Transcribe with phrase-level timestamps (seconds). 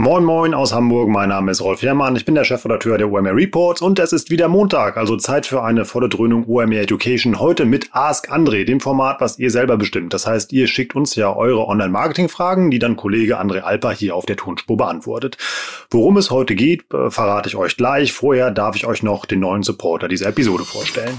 [0.00, 3.34] Moin Moin aus Hamburg, mein Name ist Rolf Herrmann, ich bin der Chefredakteur der OMR
[3.34, 7.64] Reports und es ist wieder Montag, also Zeit für eine volle Dröhnung OMR Education, heute
[7.64, 10.14] mit Ask André, dem Format, was ihr selber bestimmt.
[10.14, 14.24] Das heißt, ihr schickt uns ja eure Online-Marketing-Fragen, die dann Kollege André Alper hier auf
[14.24, 15.36] der Tonspur beantwortet.
[15.90, 18.12] Worum es heute geht, äh, verrate ich euch gleich.
[18.12, 21.18] Vorher darf ich euch noch den neuen Supporter dieser Episode vorstellen.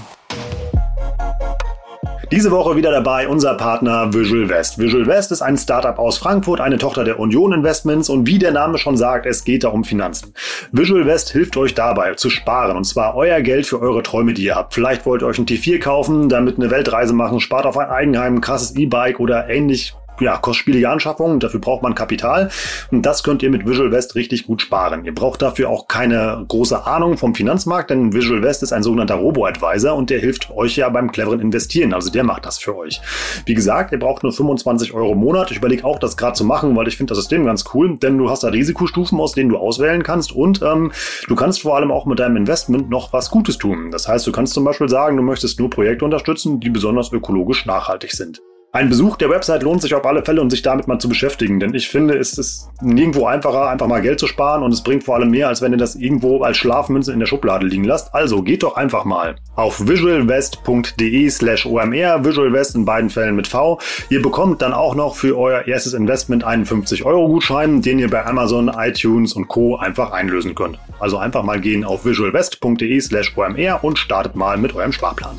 [2.32, 4.78] Diese Woche wieder dabei unser Partner Visual West.
[4.78, 8.52] Visual West ist ein Startup aus Frankfurt, eine Tochter der Union Investments und wie der
[8.52, 10.32] Name schon sagt, es geht da um Finanzen.
[10.70, 14.44] Visual West hilft euch dabei zu sparen und zwar euer Geld für eure Träume, die
[14.44, 14.74] ihr habt.
[14.74, 18.36] Vielleicht wollt ihr euch ein T4 kaufen, damit eine Weltreise machen, spart auf ein Eigenheim,
[18.36, 21.40] ein krasses E-Bike oder ähnlich ja, kostspielige Anschaffung.
[21.40, 22.50] Dafür braucht man Kapital.
[22.90, 25.04] Und das könnt ihr mit Visual West richtig gut sparen.
[25.04, 29.16] Ihr braucht dafür auch keine große Ahnung vom Finanzmarkt, denn Visual West ist ein sogenannter
[29.16, 31.94] Robo-Advisor und der hilft euch ja beim cleveren Investieren.
[31.94, 33.00] Also der macht das für euch.
[33.46, 35.50] Wie gesagt, ihr braucht nur 25 Euro im Monat.
[35.50, 38.18] Ich überlege auch, das gerade zu machen, weil ich finde das System ganz cool, denn
[38.18, 40.92] du hast da Risikostufen, aus denen du auswählen kannst und ähm,
[41.28, 43.90] du kannst vor allem auch mit deinem Investment noch was Gutes tun.
[43.90, 47.66] Das heißt, du kannst zum Beispiel sagen, du möchtest nur Projekte unterstützen, die besonders ökologisch
[47.66, 48.40] nachhaltig sind.
[48.72, 51.58] Ein Besuch der Website lohnt sich auf alle Fälle, um sich damit mal zu beschäftigen,
[51.58, 55.02] denn ich finde, es ist nirgendwo einfacher, einfach mal Geld zu sparen und es bringt
[55.02, 58.14] vor allem mehr, als wenn ihr das irgendwo als Schlafmünze in der Schublade liegen lasst.
[58.14, 63.80] Also geht doch einfach mal auf visualvest.de slash omr, visualvest in beiden Fällen mit V.
[64.08, 68.08] Ihr bekommt dann auch noch für euer erstes Investment einen 50 Euro Gutschein, den ihr
[68.08, 69.78] bei Amazon, iTunes und Co.
[69.78, 70.78] einfach einlösen könnt.
[71.00, 75.36] Also einfach mal gehen auf visualvest.de slash omr und startet mal mit eurem Sparplan.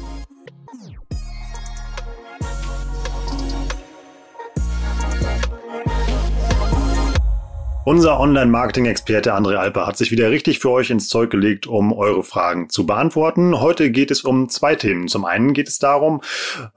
[7.84, 12.22] Unser Online-Marketing-Experte André Alper hat sich wieder richtig für euch ins Zeug gelegt, um eure
[12.22, 13.60] Fragen zu beantworten.
[13.60, 15.08] Heute geht es um zwei Themen.
[15.08, 16.22] Zum einen geht es darum,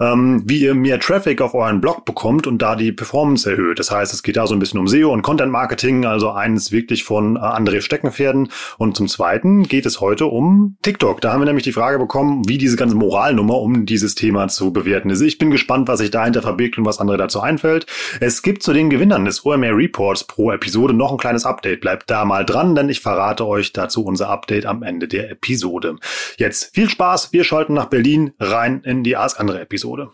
[0.00, 3.78] ähm, wie ihr mehr Traffic auf euren Blog bekommt und da die Performance erhöht.
[3.78, 7.04] Das heißt, es geht da so ein bisschen um SEO und Content-Marketing, also eines wirklich
[7.04, 8.48] von äh, André Steckenpferden.
[8.78, 11.20] Und zum zweiten geht es heute um TikTok.
[11.20, 14.72] Da haben wir nämlich die Frage bekommen, wie diese ganze Moralnummer um dieses Thema zu
[14.72, 15.20] bewerten ist.
[15.20, 17.84] Ich bin gespannt, was sich dahinter verbirgt und was André dazu einfällt.
[18.20, 21.80] Es gibt zu den Gewinnern des OMR Reports pro Episode noch ein kleines Update.
[21.80, 25.96] Bleibt da mal dran, denn ich verrate euch dazu unser Update am Ende der Episode.
[26.38, 30.10] Jetzt viel Spaß, wir schalten nach Berlin rein in die Ask andere Episode.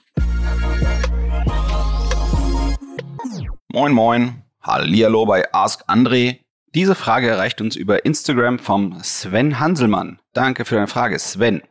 [3.72, 6.40] Moin moin, Hallihallo bei Ask André.
[6.74, 10.20] Diese Frage erreicht uns über Instagram vom Sven Hanselmann.
[10.32, 11.62] Danke für deine Frage, Sven.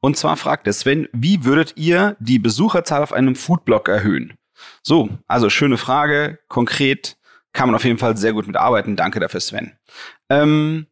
[0.00, 4.34] Und zwar fragt der Sven, wie würdet ihr die Besucherzahl auf einem Foodblog erhöhen?
[4.82, 7.16] So, also schöne Frage, konkret
[7.52, 8.96] kann man auf jeden Fall sehr gut mitarbeiten.
[8.96, 9.72] Danke dafür, Sven.
[10.28, 10.86] Ähm,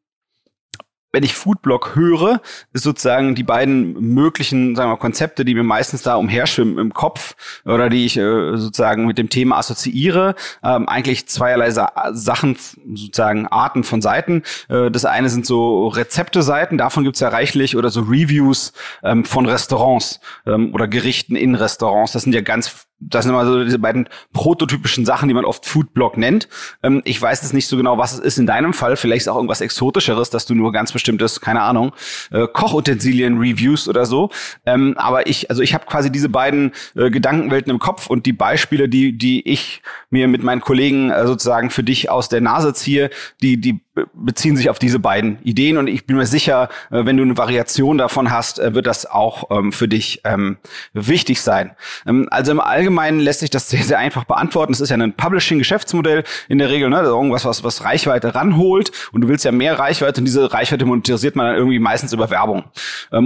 [1.11, 2.43] wenn ich Foodblog höre,
[2.75, 7.35] ist sozusagen die beiden möglichen sagen wir, Konzepte, die mir meistens da umherschwimmen im Kopf
[7.65, 12.57] oder die ich äh, sozusagen mit dem Thema assoziiere, ähm, eigentlich zweierlei Sa Sachen,
[12.95, 14.43] sozusagen Arten von Seiten.
[14.69, 19.47] Äh, das eine sind so Rezepte-Seiten, davon gibt's ja reichlich, oder so Reviews ähm, von
[19.47, 22.13] Restaurants ähm, oder Gerichten in Restaurants.
[22.13, 25.67] Das sind ja ganz das sind immer so diese beiden prototypischen Sachen, die man oft
[25.67, 26.49] Foodblog nennt.
[26.83, 28.97] Ähm, ich weiß jetzt nicht so genau, was es ist in deinem Fall.
[28.97, 31.93] Vielleicht ist auch irgendwas Exotischeres, dass du nur ganz bestimmtes, keine Ahnung,
[32.31, 34.31] äh, Kochutensilien Reviews oder so.
[34.67, 38.33] Ähm, aber ich, also ich habe quasi diese beiden äh, Gedankenwelten im Kopf und die
[38.33, 42.75] Beispiele, die die ich mir mit meinen Kollegen äh, sozusagen für dich aus der Nase
[42.75, 43.11] ziehe,
[43.43, 43.81] die die
[44.15, 47.37] beziehen sich auf diese beiden Ideen und ich bin mir sicher, äh, wenn du eine
[47.37, 50.59] Variation davon hast, äh, wird das auch ähm, für dich ähm,
[50.93, 51.73] wichtig sein.
[52.07, 54.73] Ähm, also im Allgemeinen lässt sich das sehr, sehr einfach beantworten.
[54.73, 57.01] Es ist ja ein Publishing-Geschäftsmodell in der Regel, ne?
[57.01, 61.37] irgendwas, was, was Reichweite ranholt und du willst ja mehr Reichweite und diese Reichweite monetarisiert
[61.37, 62.65] man dann irgendwie meistens über Werbung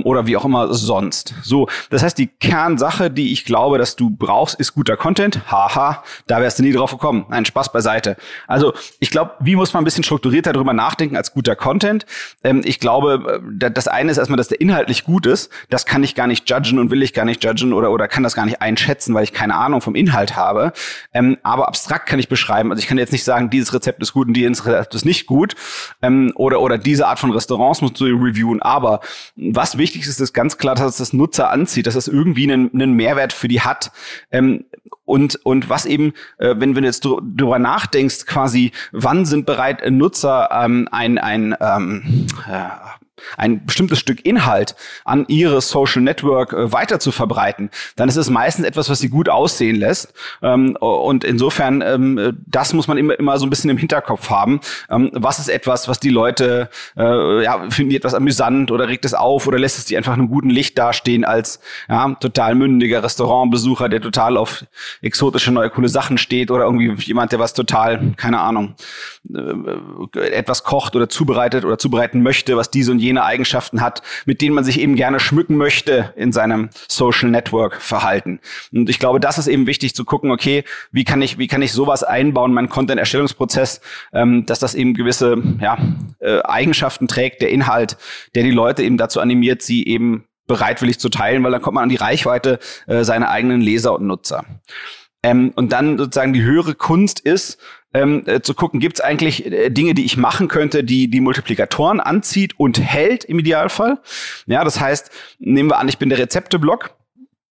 [0.04, 1.34] oder wie auch immer sonst.
[1.42, 5.50] So, das heißt, die Kernsache, die ich glaube, dass du brauchst, ist guter Content.
[5.50, 7.26] Haha, da wärst du nie drauf gekommen.
[7.30, 8.16] Ein Spaß beiseite.
[8.46, 12.06] Also ich glaube, wie muss man ein bisschen strukturierter drüber nachdenken als guter Content.
[12.44, 15.50] Ähm, ich glaube, äh, das eine ist erstmal, dass der inhaltlich gut ist.
[15.68, 18.22] Das kann ich gar nicht judgen und will ich gar nicht judgen oder, oder kann
[18.22, 20.72] das gar nicht einschätzen, weil ich keine Ahnung vom Inhalt habe.
[21.12, 22.70] Ähm, aber abstrakt kann ich beschreiben.
[22.70, 25.26] Also ich kann jetzt nicht sagen, dieses Rezept ist gut und dieses Rezept ist nicht
[25.26, 25.54] gut.
[26.00, 28.62] Ähm, oder, oder diese Art von Restaurants musst du reviewen.
[28.62, 29.00] Aber
[29.36, 32.72] was wichtig ist, ist ganz klar, dass es das Nutzer anzieht, dass es irgendwie einen,
[32.72, 33.90] einen Mehrwert für die hat.
[34.30, 34.64] Ähm,
[35.04, 39.82] und, und was eben, äh, wenn, wenn du jetzt drüber nachdenkst, quasi, wann sind bereit
[39.90, 42.68] Nutzer ähm, ein, ein ähm, äh,
[43.36, 44.74] ein bestimmtes Stück Inhalt
[45.04, 49.08] an ihre Social Network äh, weiter zu verbreiten, dann ist es meistens etwas, was sie
[49.08, 50.12] gut aussehen lässt.
[50.42, 54.60] Ähm, und insofern, ähm, das muss man immer, immer so ein bisschen im Hinterkopf haben.
[54.90, 59.04] Ähm, was ist etwas, was die Leute, äh, ja, finden die etwas amüsant oder regt
[59.04, 62.54] es auf oder lässt es die einfach in einem guten Licht dastehen als ja, total
[62.54, 64.64] mündiger Restaurantbesucher, der total auf
[65.00, 68.74] exotische neue coole Sachen steht oder irgendwie jemand, der was total, keine Ahnung,
[69.34, 74.40] äh, etwas kocht oder zubereitet oder zubereiten möchte, was diese und jene Eigenschaften hat, mit
[74.40, 78.40] denen man sich eben gerne schmücken möchte in seinem Social Network Verhalten.
[78.72, 81.62] Und ich glaube, das ist eben wichtig zu gucken, okay, wie kann ich, wie kann
[81.62, 83.80] ich sowas einbauen, meinen Content-Erstellungsprozess,
[84.12, 85.78] ähm, dass das eben gewisse ja,
[86.20, 87.96] äh, Eigenschaften trägt, der Inhalt,
[88.34, 91.84] der die Leute eben dazu animiert, sie eben bereitwillig zu teilen, weil dann kommt man
[91.84, 94.44] an die Reichweite äh, seiner eigenen Leser und Nutzer.
[95.22, 97.58] Ähm, und dann sozusagen die höhere Kunst ist,
[97.94, 101.20] ähm, äh, zu gucken, gibt es eigentlich äh, Dinge, die ich machen könnte, die die
[101.20, 103.98] Multiplikatoren anzieht und hält im Idealfall.
[104.46, 106.96] Ja, das heißt, nehmen wir an, ich bin der Rezepteblock.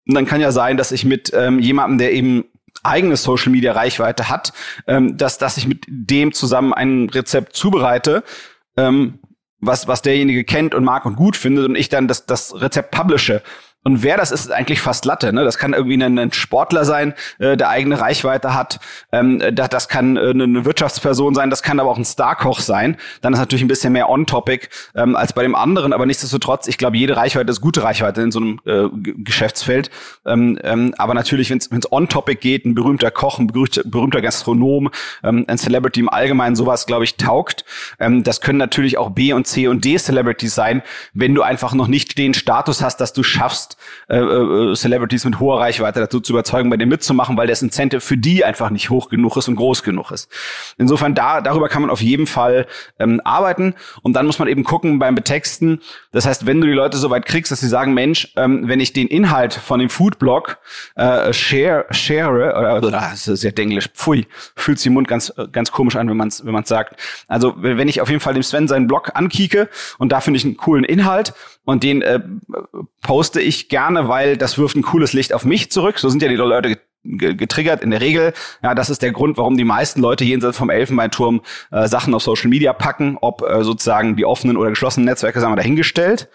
[0.08, 2.46] Und dann kann ja sein, dass ich mit ähm, jemandem, der eben
[2.82, 4.52] eigene Social Media Reichweite hat,
[4.88, 8.24] ähm, dass, dass ich mit dem zusammen ein Rezept zubereite,
[8.76, 9.20] ähm,
[9.60, 12.92] was, was derjenige kennt und mag und gut findet und ich dann das, das Rezept
[12.92, 13.42] publishe
[13.84, 15.34] und wer das ist, ist eigentlich fast Latte.
[15.34, 15.44] Ne?
[15.44, 18.80] Das kann irgendwie ein, ein Sportler sein, äh, der eigene Reichweite hat.
[19.12, 22.98] Ähm, das, das kann äh, eine Wirtschaftsperson sein, das kann aber auch ein Starkoch sein.
[23.22, 25.94] Dann ist natürlich ein bisschen mehr on-topic ähm, als bei dem anderen.
[25.94, 29.90] Aber nichtsdestotrotz, ich glaube, jede Reichweite ist gute Reichweite in so einem äh, Geschäftsfeld.
[30.26, 34.92] Ähm, ähm, aber natürlich, wenn es on-topic geht, ein berühmter Koch, ein berühmter, berühmter Gastronom,
[35.24, 37.66] ähm, ein Celebrity im Allgemeinen, sowas, glaube ich, taugt.
[38.00, 40.84] Ähm, das können natürlich auch B und C und D Celebrities sein,
[41.14, 43.73] wenn du einfach noch nicht den Status hast, dass du schaffst,
[44.08, 48.02] äh, äh, Celebrities mit hoher Reichweite dazu zu überzeugen, bei dem mitzumachen, weil das Incentive
[48.02, 50.30] für die einfach nicht hoch genug ist und groß genug ist.
[50.78, 52.68] Insofern da darüber kann man auf jeden Fall
[53.00, 55.82] ähm, arbeiten und dann muss man eben gucken beim Betexten.
[56.12, 58.80] Das heißt, wenn du die Leute so weit kriegst, dass sie sagen, Mensch, ähm, wenn
[58.80, 60.58] ich den Inhalt von dem Foodblog
[60.96, 65.34] äh, share, share oder, oder das ist sehr denglisch, pfui, fühlt sich im Mund ganz
[65.52, 67.00] ganz komisch an, wenn man es wenn man sagt.
[67.28, 70.46] Also wenn ich auf jeden Fall dem Sven seinen Blog ankieke und da finde ich
[70.46, 71.34] einen coolen Inhalt
[71.66, 72.20] und den äh,
[73.02, 76.00] poste ich gerne, weil das wirft ein cooles Licht auf mich zurück.
[76.00, 78.34] So sind ja die Leute getriggert in der Regel.
[78.62, 82.24] Ja, das ist der Grund, warum die meisten Leute jenseits vom Elfenbeinturm äh, Sachen auf
[82.24, 86.30] Social Media packen, ob äh, sozusagen die offenen oder geschlossenen Netzwerke, sagen wir dahingestellt.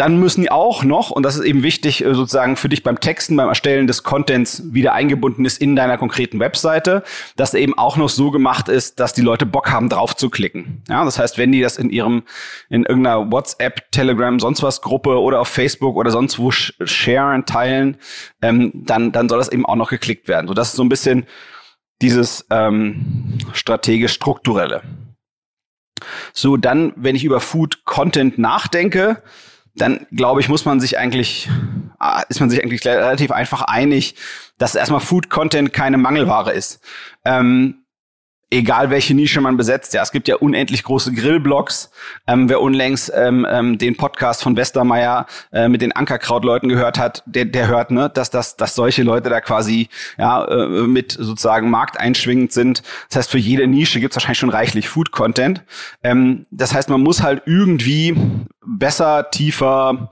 [0.00, 3.00] Dann müssen die auch noch, und das ist eben wichtig, äh, sozusagen für dich beim
[3.00, 7.02] Texten, beim Erstellen des Contents wieder eingebunden ist in deiner konkreten Webseite,
[7.36, 10.82] dass eben auch noch so gemacht ist, dass die Leute Bock haben, drauf zu klicken.
[10.88, 12.22] Ja, das heißt, wenn die das in ihrem,
[12.70, 17.98] in irgendeiner WhatsApp, Telegram, sonst was Gruppe oder auf Facebook oder sonst wo sharen, teilen,
[18.40, 20.48] ähm, dann, dann soll das eben auch noch geklickt werden.
[20.48, 21.26] So, das ist so ein bisschen
[22.00, 24.80] dieses ähm, strategisch-strukturelle.
[26.32, 29.22] So, dann, wenn ich über Food Content nachdenke,
[29.80, 31.48] dann glaube ich, muss man sich eigentlich,
[31.98, 34.14] ah, ist man sich eigentlich relativ einfach einig,
[34.58, 36.80] dass erstmal Food Content keine Mangelware ist.
[37.24, 37.79] Ähm,
[38.50, 39.94] egal welche Nische man besetzt.
[39.94, 41.90] Ja, es gibt ja unendlich große Grillblogs.
[42.26, 47.22] Ähm, wer unlängst ähm, ähm, den Podcast von Westermeier äh, mit den Ankerkrautleuten gehört hat,
[47.26, 49.88] der, der hört, ne, dass, dass, dass solche Leute da quasi
[50.18, 52.82] ja, äh, mit sozusagen markteinschwingend sind.
[53.08, 55.62] Das heißt, für jede Nische gibt es wahrscheinlich schon reichlich Food-Content.
[56.02, 58.16] Ähm, das heißt, man muss halt irgendwie
[58.66, 60.10] besser, tiefer,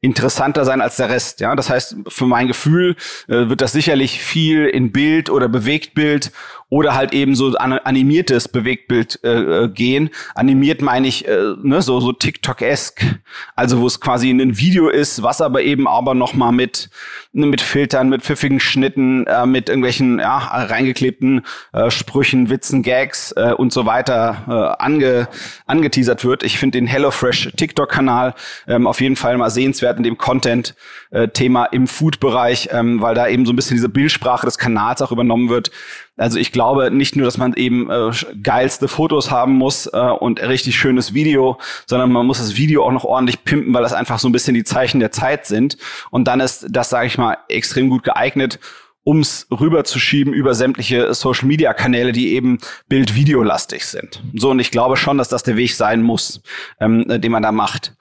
[0.00, 1.40] interessanter sein als der Rest.
[1.40, 2.96] Ja, das heißt, für mein Gefühl
[3.26, 6.32] äh, wird das sicherlich viel in Bild oder Bewegtbild
[6.70, 10.10] oder halt eben so animiertes Bewegtbild äh, äh, gehen.
[10.34, 13.18] Animiert meine ich äh, ne, so so TikTok-esk,
[13.56, 16.90] also wo es quasi ein Video ist, was aber eben aber noch mal mit
[17.32, 23.32] ne, mit Filtern, mit pfiffigen Schnitten, äh, mit irgendwelchen ja reingeklebten äh, Sprüchen, Witzen, Gags
[23.32, 25.28] äh, und so weiter äh, ange,
[25.66, 26.42] angeteasert wird.
[26.42, 28.34] Ich finde den HelloFresh TikTok-Kanal
[28.66, 33.26] ähm, auf jeden Fall mal sehenswert in dem Content-Thema äh, im Food-Bereich, ähm, weil da
[33.28, 35.70] eben so ein bisschen diese Bildsprache des Kanals auch übernommen wird.
[36.18, 38.10] Also ich glaube nicht nur, dass man eben äh,
[38.42, 42.92] geilste Fotos haben muss äh, und richtig schönes Video, sondern man muss das Video auch
[42.92, 45.78] noch ordentlich pimpen, weil das einfach so ein bisschen die Zeichen der Zeit sind.
[46.10, 48.58] Und dann ist das, sage ich mal, extrem gut geeignet,
[49.06, 52.58] ums rüberzuschieben über sämtliche Social-Media-Kanäle, die eben
[52.88, 54.22] Bild-Video-lastig sind.
[54.34, 56.42] So, und ich glaube schon, dass das der Weg sein muss,
[56.80, 57.94] ähm, den man da macht.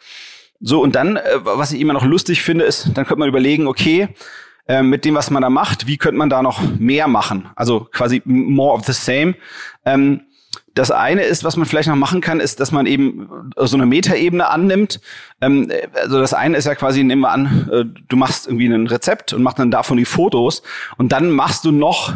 [0.59, 3.67] So, und dann, äh, was ich immer noch lustig finde, ist, dann könnte man überlegen,
[3.67, 4.09] okay,
[4.67, 7.49] äh, mit dem, was man da macht, wie könnte man da noch mehr machen?
[7.55, 9.35] Also quasi more of the same.
[9.85, 10.21] Ähm,
[10.73, 13.85] das eine ist, was man vielleicht noch machen kann, ist, dass man eben so eine
[13.85, 15.01] Metaebene annimmt.
[15.41, 18.87] Ähm, also das eine ist ja quasi, nehmen wir an, äh, du machst irgendwie ein
[18.87, 20.61] Rezept und machst dann davon die Fotos
[20.97, 22.15] und dann machst du noch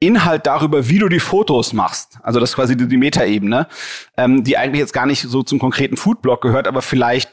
[0.00, 2.18] Inhalt darüber, wie du die Fotos machst.
[2.22, 3.68] Also das ist quasi die, die Metaebene,
[4.16, 7.30] ähm, die eigentlich jetzt gar nicht so zum konkreten Foodblog gehört, aber vielleicht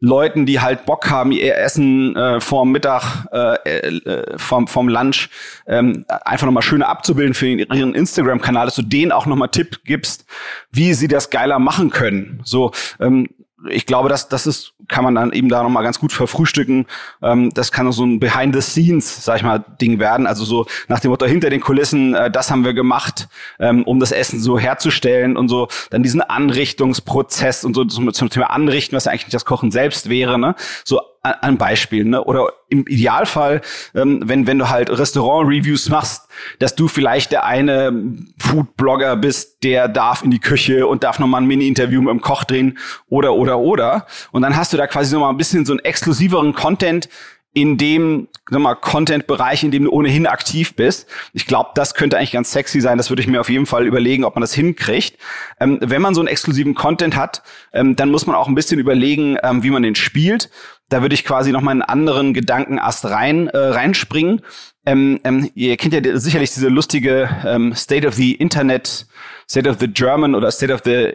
[0.00, 5.28] Leuten, die halt Bock haben, ihr Essen äh, vorm Mittag, äh, äh, vom, vom Lunch
[5.66, 10.24] ähm, einfach nochmal schöner abzubilden für ihren Instagram-Kanal, dass du denen auch nochmal Tipp gibst,
[10.72, 12.40] wie sie das geiler machen können.
[12.44, 13.28] So, ähm,
[13.68, 16.86] ich glaube, das, das ist, kann man dann eben da nochmal ganz gut verfrühstücken.
[17.22, 20.26] Ähm, das kann so ein Behind the Scenes, sag ich mal, Ding werden.
[20.26, 24.00] Also so nach dem Motto hinter den Kulissen, äh, das haben wir gemacht, ähm, um
[24.00, 28.96] das Essen so herzustellen und so dann diesen Anrichtungsprozess und so zum, zum Thema Anrichten,
[28.96, 30.54] was ja eigentlich nicht das Kochen selbst wäre, ne?
[30.84, 32.24] So an Beispiel, ne?
[32.24, 33.60] Oder im Idealfall,
[33.94, 37.92] ähm, wenn, wenn du halt Restaurant-Reviews machst, dass du vielleicht der eine
[38.38, 42.44] Food-Blogger bist, der darf in die Küche und darf nochmal ein Mini-Interview mit dem Koch
[42.44, 44.06] drehen oder, oder, oder.
[44.32, 47.08] Und dann hast du da quasi nochmal ein bisschen so einen exklusiveren Content,
[47.52, 51.08] in dem Content-Bereich, in dem du ohnehin aktiv bist.
[51.32, 52.98] Ich glaube, das könnte eigentlich ganz sexy sein.
[52.98, 55.18] Das würde ich mir auf jeden Fall überlegen, ob man das hinkriegt.
[55.58, 57.42] Ähm, wenn man so einen exklusiven Content hat,
[57.72, 60.50] ähm, dann muss man auch ein bisschen überlegen, ähm, wie man den spielt.
[60.88, 64.42] Da würde ich quasi noch mal einen anderen Gedankenast rein äh, reinspringen.
[64.86, 69.06] Ähm, ähm, ihr kennt ja sicherlich diese lustige ähm, State of the Internet,
[69.48, 71.14] State of the German oder State of the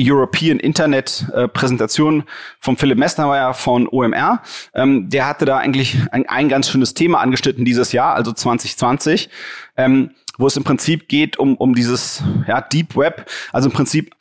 [0.00, 2.24] European Internet äh, Präsentation
[2.58, 4.42] von Philipp Messnermeier von OMR.
[4.74, 9.28] Ähm, der hatte da eigentlich ein, ein, ganz schönes Thema angeschnitten dieses Jahr, also 2020,
[9.76, 14.14] ähm, wo es im Prinzip geht um, um dieses ja, Deep Web, also im Prinzip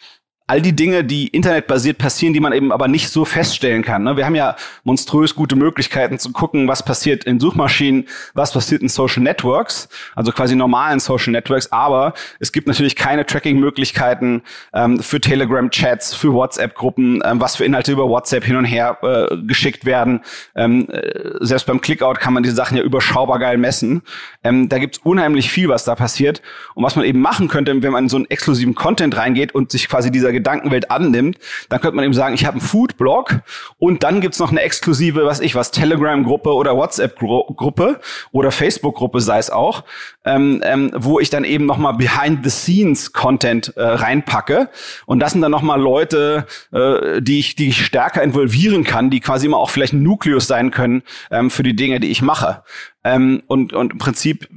[0.49, 4.01] all die Dinge, die internetbasiert passieren, die man eben aber nicht so feststellen kann.
[4.01, 4.17] Ne?
[4.17, 8.89] Wir haben ja monströs gute Möglichkeiten zu gucken, was passiert in Suchmaschinen, was passiert in
[8.89, 14.41] Social Networks, also quasi normalen Social Networks, aber es gibt natürlich keine Tracking-Möglichkeiten
[14.73, 19.37] ähm, für Telegram-Chats, für WhatsApp-Gruppen, ähm, was für Inhalte über WhatsApp hin und her äh,
[19.45, 20.21] geschickt werden.
[20.55, 24.01] Ähm, äh, selbst beim Clickout kann man diese Sachen ja überschaubar geil messen.
[24.43, 26.41] Ähm, da gibt's unheimlich viel, was da passiert.
[26.73, 29.69] Und was man eben machen könnte, wenn man in so einen exklusiven Content reingeht und
[29.71, 31.37] sich quasi dieser Gedankenwelt annimmt,
[31.69, 33.41] dann könnte man eben sagen, ich habe einen Food-Blog
[33.77, 37.99] und dann gibt's noch eine exklusive, was ich was, Telegram-Gruppe oder WhatsApp-Gruppe
[38.31, 39.83] oder Facebook-Gruppe sei es auch,
[40.25, 44.69] ähm, ähm, wo ich dann eben nochmal Behind-the-Scenes-Content äh, reinpacke.
[45.05, 49.19] Und das sind dann nochmal Leute, äh, die, ich, die ich stärker involvieren kann, die
[49.19, 52.63] quasi immer auch vielleicht ein Nukleus sein können ähm, für die Dinge, die ich mache.
[53.03, 54.47] Ähm, und, und im Prinzip,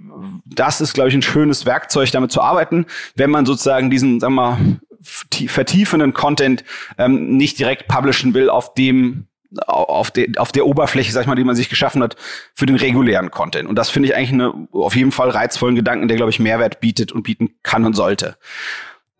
[0.45, 4.35] das ist, glaube ich, ein schönes Werkzeug, damit zu arbeiten, wenn man sozusagen diesen, sagen
[4.35, 4.59] wir mal,
[5.03, 6.65] vertiefenden Content
[6.99, 9.27] ähm, nicht direkt publishen will auf dem
[9.67, 12.17] auf, de, auf der Oberfläche, sag ich mal, die man sich geschaffen hat,
[12.55, 13.69] für den regulären Content.
[13.69, 16.81] Und das finde ich eigentlich eine, auf jeden Fall reizvollen Gedanken, der, glaube ich, Mehrwert
[16.81, 18.37] bietet und bieten kann und sollte.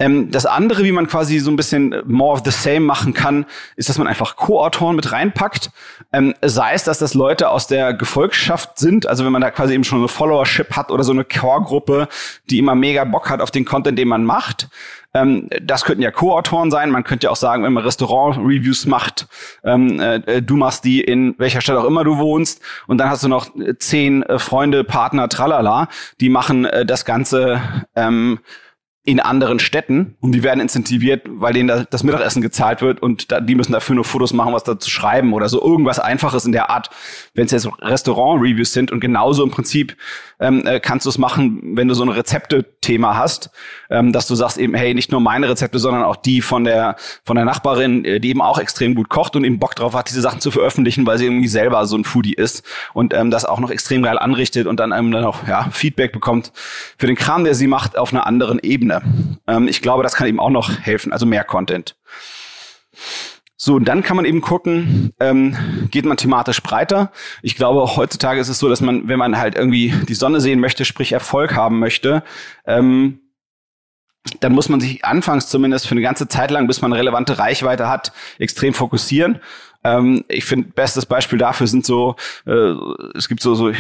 [0.03, 3.47] Ähm, das andere, wie man quasi so ein bisschen more of the same machen kann,
[3.77, 5.71] ist, dass man einfach Co-Autoren mit reinpackt.
[6.13, 9.75] Ähm, sei es, dass das Leute aus der Gefolgschaft sind, also wenn man da quasi
[9.75, 12.09] eben schon eine Followership hat oder so eine Core-Gruppe,
[12.51, 14.69] die immer mega Bock hat auf den Content, den man macht.
[15.15, 16.91] Ähm, das könnten ja Co-Autoren sein.
[16.91, 19.27] Man könnte ja auch sagen, wenn man Restaurant-Reviews macht,
[19.65, 23.23] ähm, äh, du machst die in welcher Stadt auch immer du wohnst und dann hast
[23.23, 25.89] du noch zehn äh, Freunde, Partner, tralala,
[26.21, 27.61] die machen äh, das Ganze
[27.95, 28.41] ähm,
[29.05, 33.57] in anderen Städten und die werden incentiviert, weil denen das Mittagessen gezahlt wird und die
[33.57, 36.89] müssen dafür nur Fotos machen, was dazu schreiben oder so irgendwas Einfaches in der Art,
[37.35, 39.97] wenn es jetzt Restaurant-Reviews sind und genauso im Prinzip
[40.39, 43.51] ähm, äh, kannst du es machen, wenn du so ein Rezepte-Thema hast,
[43.91, 46.95] ähm, dass du sagst eben, hey, nicht nur meine Rezepte, sondern auch die von der
[47.25, 50.11] von der Nachbarin, äh, die eben auch extrem gut kocht und eben Bock drauf hat,
[50.11, 53.45] diese Sachen zu veröffentlichen, weil sie irgendwie selber so ein Foodie ist und ähm, das
[53.45, 56.53] auch noch extrem geil anrichtet und dann einem dann auch ja, Feedback bekommt
[56.99, 58.92] für den Kram, der sie macht, auf einer anderen Ebene.
[59.47, 61.97] Ähm, ich glaube, das kann eben auch noch helfen, also mehr Content.
[63.57, 65.57] So, und dann kann man eben gucken, ähm,
[65.91, 67.13] geht man thematisch breiter.
[67.43, 70.59] Ich glaube, heutzutage ist es so, dass man, wenn man halt irgendwie die Sonne sehen
[70.59, 72.25] möchte, sprich Erfolg haben möchte,
[72.67, 73.21] ähm,
[74.41, 77.89] dann muss man sich anfangs zumindest für eine ganze Zeit lang, bis man relevante Reichweite
[77.89, 79.41] hat, extrem fokussieren.
[79.85, 82.75] Ähm, ich finde, bestes Beispiel dafür sind so, äh,
[83.17, 83.75] es gibt so, so äh,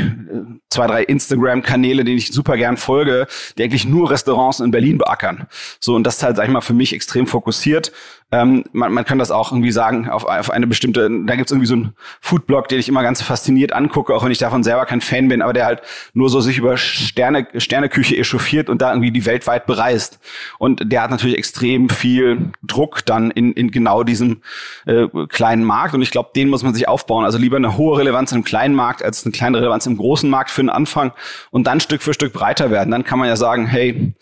[0.71, 5.47] zwei, drei Instagram-Kanäle, denen ich super gern folge, die eigentlich nur Restaurants in Berlin beackern.
[5.81, 7.93] So, und das ist halt, sag ich mal, für mich extrem fokussiert.
[8.33, 11.67] Ähm, man, man kann das auch irgendwie sagen, auf, auf eine bestimmte, da gibt's irgendwie
[11.67, 15.03] so einen Foodblog, den ich immer ganz fasziniert angucke, auch wenn ich davon selber kein
[15.03, 15.83] Fan bin, aber der halt
[16.15, 20.19] nur so sich über Sterne, Sterneküche echauffiert und da irgendwie die weltweit bereist.
[20.59, 24.41] Und der hat natürlich extrem viel Druck dann in, in genau diesem
[24.87, 25.95] äh, kleinen Markt.
[25.95, 27.27] Und ich glaube, den muss man sich aufbauen.
[27.27, 30.51] Also lieber eine hohe Relevanz im kleinen Markt als eine kleine Relevanz im großen Markt
[30.51, 31.13] für den Anfang
[31.51, 32.91] und dann Stück für Stück breiter werden.
[32.91, 34.15] Dann kann man ja sagen, hey,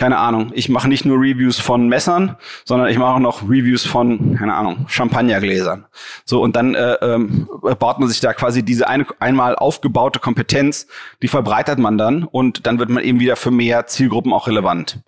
[0.00, 3.84] keine Ahnung, ich mache nicht nur Reviews von Messern, sondern ich mache auch noch Reviews
[3.84, 5.84] von, keine Ahnung, Champagnergläsern.
[6.24, 7.46] So, und dann äh, ähm,
[7.78, 10.86] baut man sich da quasi diese ein, einmal aufgebaute Kompetenz,
[11.20, 15.00] die verbreitert man dann und dann wird man eben wieder für mehr Zielgruppen auch relevant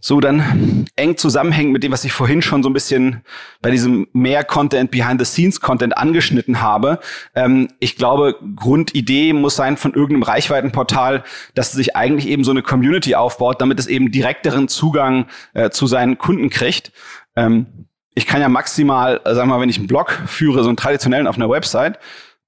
[0.00, 3.22] so dann eng zusammenhängt mit dem, was ich vorhin schon so ein bisschen
[3.60, 7.00] bei diesem mehr Content, Behind-the-Scenes-Content angeschnitten habe.
[7.34, 11.24] Ähm, ich glaube, Grundidee muss sein von irgendeinem Reichweitenportal,
[11.54, 15.86] dass sich eigentlich eben so eine Community aufbaut, damit es eben direkteren Zugang äh, zu
[15.86, 16.92] seinen Kunden kriegt.
[17.34, 17.66] Ähm,
[18.14, 20.76] ich kann ja maximal, äh, sagen wir mal, wenn ich einen Blog führe, so einen
[20.76, 21.98] traditionellen auf einer Website,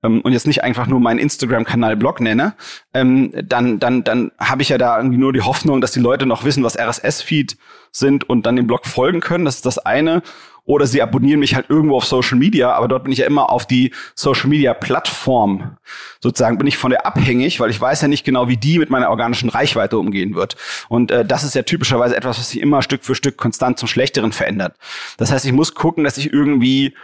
[0.03, 2.55] ähm, und jetzt nicht einfach nur meinen Instagram-Kanal Blog nenne,
[2.95, 6.27] ähm, dann, dann, dann habe ich ja da irgendwie nur die Hoffnung, dass die Leute
[6.27, 7.57] noch wissen, was RSS-Feed
[7.93, 9.45] sind und dann dem Blog folgen können.
[9.45, 10.23] Das ist das eine.
[10.67, 13.51] Oder sie abonnieren mich halt irgendwo auf Social Media, aber dort bin ich ja immer
[13.51, 15.77] auf die Social Media Plattform.
[16.21, 18.89] Sozusagen bin ich von der abhängig, weil ich weiß ja nicht genau, wie die mit
[18.89, 20.57] meiner organischen Reichweite umgehen wird.
[20.89, 23.89] Und äh, das ist ja typischerweise etwas, was sich immer Stück für Stück konstant zum
[23.89, 24.77] Schlechteren verändert.
[25.17, 26.95] Das heißt, ich muss gucken, dass ich irgendwie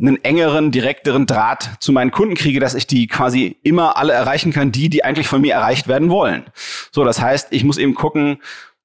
[0.00, 4.52] einen engeren, direkteren Draht zu meinen Kunden kriege, dass ich die quasi immer alle erreichen
[4.52, 6.44] kann, die, die eigentlich von mir erreicht werden wollen.
[6.92, 8.38] So, das heißt, ich muss eben gucken,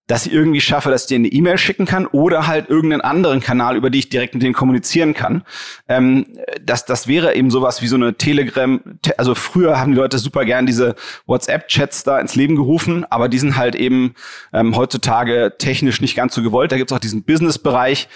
[0.07, 3.39] dass ich irgendwie schaffe, dass ich dir eine E-Mail schicken kann oder halt irgendeinen anderen
[3.39, 5.43] Kanal, über die ich direkt mit denen kommunizieren kann.
[5.87, 6.25] Ähm,
[6.61, 8.81] das, das wäre eben sowas wie so eine Telegram.
[9.17, 13.39] Also früher haben die Leute super gern diese WhatsApp-Chats da ins Leben gerufen, aber die
[13.39, 14.15] sind halt eben
[14.51, 16.73] ähm, heutzutage technisch nicht ganz so gewollt.
[16.73, 18.09] Da gibt's auch diesen Business-Bereich,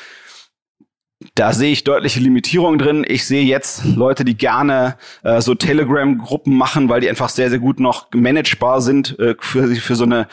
[1.33, 3.05] da sehe ich deutliche Limitierungen drin.
[3.07, 7.59] Ich sehe jetzt Leute, die gerne äh, so Telegram-Gruppen machen, weil die einfach sehr, sehr
[7.59, 10.27] gut noch managebar sind äh, für, für so eine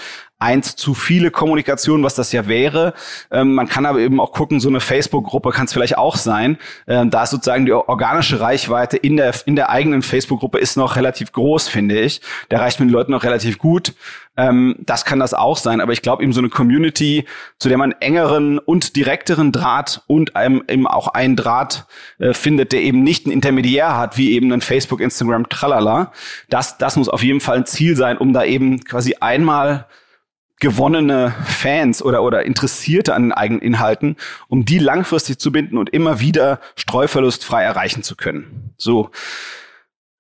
[0.45, 2.93] eins zu viele Kommunikation, was das ja wäre.
[3.31, 6.59] Ähm, man kann aber eben auch gucken, so eine Facebook-Gruppe kann es vielleicht auch sein.
[6.87, 10.97] Ähm, da ist sozusagen die organische Reichweite in der, in der eigenen Facebook-Gruppe ist noch
[10.97, 12.21] relativ groß, finde ich.
[12.51, 13.95] Da reicht mit den Leuten noch relativ gut.
[14.37, 17.25] Ähm, das kann das auch sein, aber ich glaube eben so eine Community,
[17.59, 21.87] zu der man engeren und direkteren Draht und einem eben auch einen Draht
[22.19, 26.13] äh, findet, der eben nicht einen Intermediär hat, wie eben ein Facebook, Instagram, tralala.
[26.51, 29.87] Das, das muss auf jeden Fall ein Ziel sein, um da eben quasi einmal
[30.61, 34.17] gewonnene Fans oder, oder Interessierte an den eigenen Inhalten,
[34.49, 38.75] um die langfristig zu binden und immer wieder streuverlustfrei erreichen zu können.
[38.77, 39.11] So.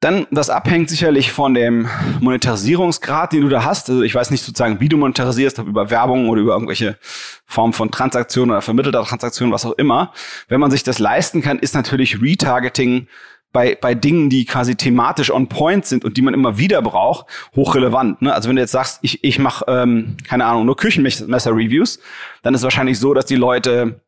[0.00, 1.88] Dann, das abhängt sicherlich von dem
[2.20, 3.88] Monetarisierungsgrad, den du da hast.
[3.88, 6.98] Also ich weiß nicht sozusagen, wie du monetarisierst, ob über Werbung oder über irgendwelche
[7.46, 10.12] Formen von Transaktionen oder vermittelter Transaktionen, was auch immer.
[10.46, 13.08] Wenn man sich das leisten kann, ist natürlich Retargeting
[13.54, 17.26] bei, bei Dingen, die quasi thematisch on point sind und die man immer wieder braucht,
[17.54, 18.20] hochrelevant.
[18.20, 18.34] Ne?
[18.34, 22.00] Also wenn du jetzt sagst, ich, ich mache, ähm, keine Ahnung, nur Küchenmesser-Reviews,
[22.42, 24.00] dann ist wahrscheinlich so, dass die Leute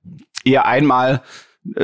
[0.45, 1.23] eher einmal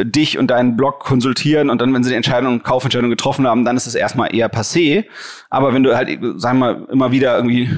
[0.05, 3.77] dich und deinen Blog konsultieren und dann, wenn sie die Entscheidung, Kaufentscheidung getroffen haben, dann
[3.77, 5.05] ist es erstmal eher passé.
[5.51, 7.71] Aber wenn du halt, sagen wir mal, immer wieder irgendwie äh,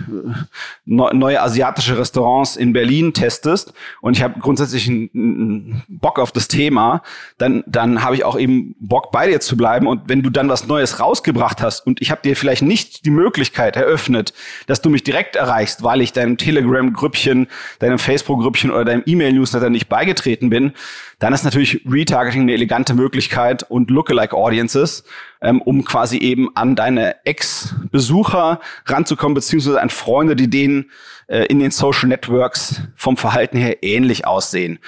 [0.84, 7.02] neue asiatische Restaurants in Berlin testest und ich habe grundsätzlich einen Bock auf das Thema,
[7.38, 9.86] dann, dann habe ich auch eben Bock bei dir zu bleiben.
[9.86, 13.10] Und wenn du dann was Neues rausgebracht hast und ich habe dir vielleicht nicht die
[13.10, 14.34] Möglichkeit eröffnet,
[14.66, 19.88] dass du mich direkt erreichst, weil ich deinem Telegram-Grüppchen, deinem Facebook-Grüppchen oder deinem E-Mail-Newsletter nicht
[19.88, 20.72] beigetreten bin,
[21.18, 25.04] dann ist natürlich Retargeting eine elegante Möglichkeit und Lookalike Audiences,
[25.40, 30.90] ähm, um quasi eben an deine Ex-Besucher ranzukommen, beziehungsweise an Freunde, die denen
[31.26, 34.78] äh, in den Social Networks vom Verhalten her ähnlich aussehen.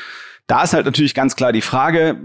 [0.47, 2.21] Da ist halt natürlich ganz klar die Frage,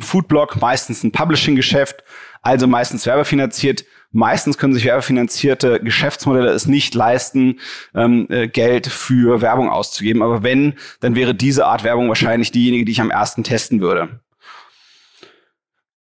[0.00, 2.02] Foodblog meistens ein Publishing-Geschäft,
[2.40, 3.84] also meistens werbefinanziert.
[4.12, 7.60] Meistens können sich werbefinanzierte Geschäftsmodelle es nicht leisten,
[7.94, 10.22] ähm, äh, Geld für Werbung auszugeben.
[10.22, 14.20] Aber wenn, dann wäre diese Art Werbung wahrscheinlich diejenige, die ich am ersten testen würde.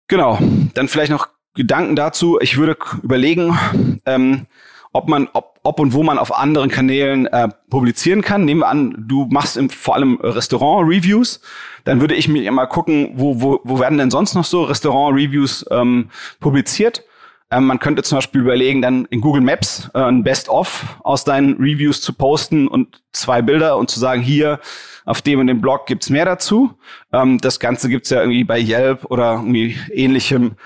[0.07, 0.39] Genau.
[0.73, 2.39] Dann vielleicht noch Gedanken dazu.
[2.41, 3.57] Ich würde überlegen,
[4.05, 4.47] ähm,
[4.91, 8.43] ob man, ob, ob und wo man auf anderen Kanälen äh, publizieren kann.
[8.43, 11.41] Nehmen wir an, du machst im, vor allem Restaurant-Reviews,
[11.83, 15.65] dann würde ich mir mal gucken, wo, wo, wo werden denn sonst noch so Restaurant-Reviews
[15.69, 17.03] ähm, publiziert.
[17.51, 21.55] Ähm, man könnte zum Beispiel überlegen, dann in Google Maps äh, ein Best-of aus deinen
[21.57, 24.59] Reviews zu posten und zwei Bilder und zu sagen, hier
[25.05, 26.73] auf dem und dem Blog gibt's mehr dazu.
[27.11, 30.57] Ähm, das Ganze gibt's ja irgendwie bei Yelp oder irgendwie ähnlichem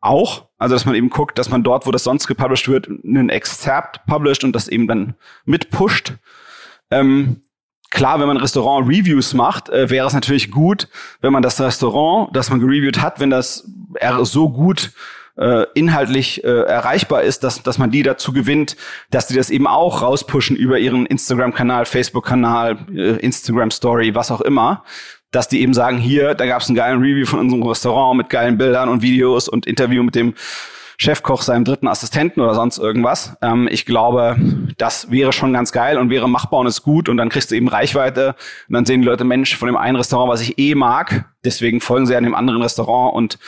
[0.00, 0.46] auch.
[0.58, 4.06] Also, dass man eben guckt, dass man dort, wo das sonst gepublished wird, einen Excerpt
[4.06, 6.14] published und das eben dann mitpusht.
[6.90, 7.42] Ähm,
[7.90, 10.88] klar, wenn man Restaurant-Reviews macht, äh, wäre es natürlich gut,
[11.20, 13.68] wenn man das Restaurant, das man gereviewt hat, wenn das
[14.22, 14.92] so gut
[15.38, 18.76] äh, inhaltlich äh, erreichbar ist, dass, dass man die dazu gewinnt,
[19.10, 24.84] dass die das eben auch rauspushen über ihren Instagram-Kanal, Facebook-Kanal, äh, Instagram-Story, was auch immer
[25.30, 28.30] dass die eben sagen, hier, da gab es einen geilen Review von unserem Restaurant mit
[28.30, 30.32] geilen Bildern und Videos und Interview mit dem
[30.96, 33.36] Chefkoch seinem dritten Assistenten oder sonst irgendwas.
[33.40, 34.36] Ähm, ich glaube,
[34.78, 37.54] das wäre schon ganz geil und wäre machbar und ist gut und dann kriegst du
[37.54, 38.34] eben Reichweite
[38.68, 41.80] und dann sehen die Leute, Mensch, von dem einen Restaurant, was ich eh mag, deswegen
[41.80, 43.38] folgen sie an dem anderen Restaurant und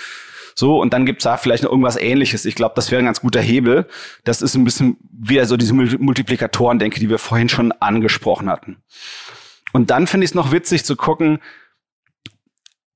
[0.60, 2.44] so, und dann gibt's da vielleicht noch irgendwas ähnliches.
[2.44, 3.86] Ich glaube, das wäre ein ganz guter Hebel.
[4.24, 8.76] Das ist ein bisschen wieder so diese Multiplikatoren, denke, die wir vorhin schon angesprochen hatten.
[9.72, 11.40] Und dann finde ich es noch witzig zu gucken,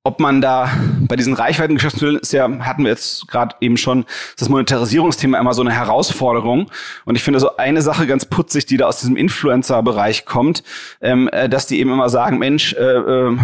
[0.07, 0.71] ob man da
[1.09, 4.05] bei diesen Reichweitengeschäftsmodellen ist ja, hatten wir jetzt gerade eben schon,
[4.39, 6.71] das Monetarisierungsthema immer so eine Herausforderung.
[7.07, 10.63] Und ich finde so eine Sache ganz putzig, die da aus diesem Influencer-Bereich kommt,
[11.01, 13.39] ähm, äh, dass die eben immer sagen, Mensch, äh, äh,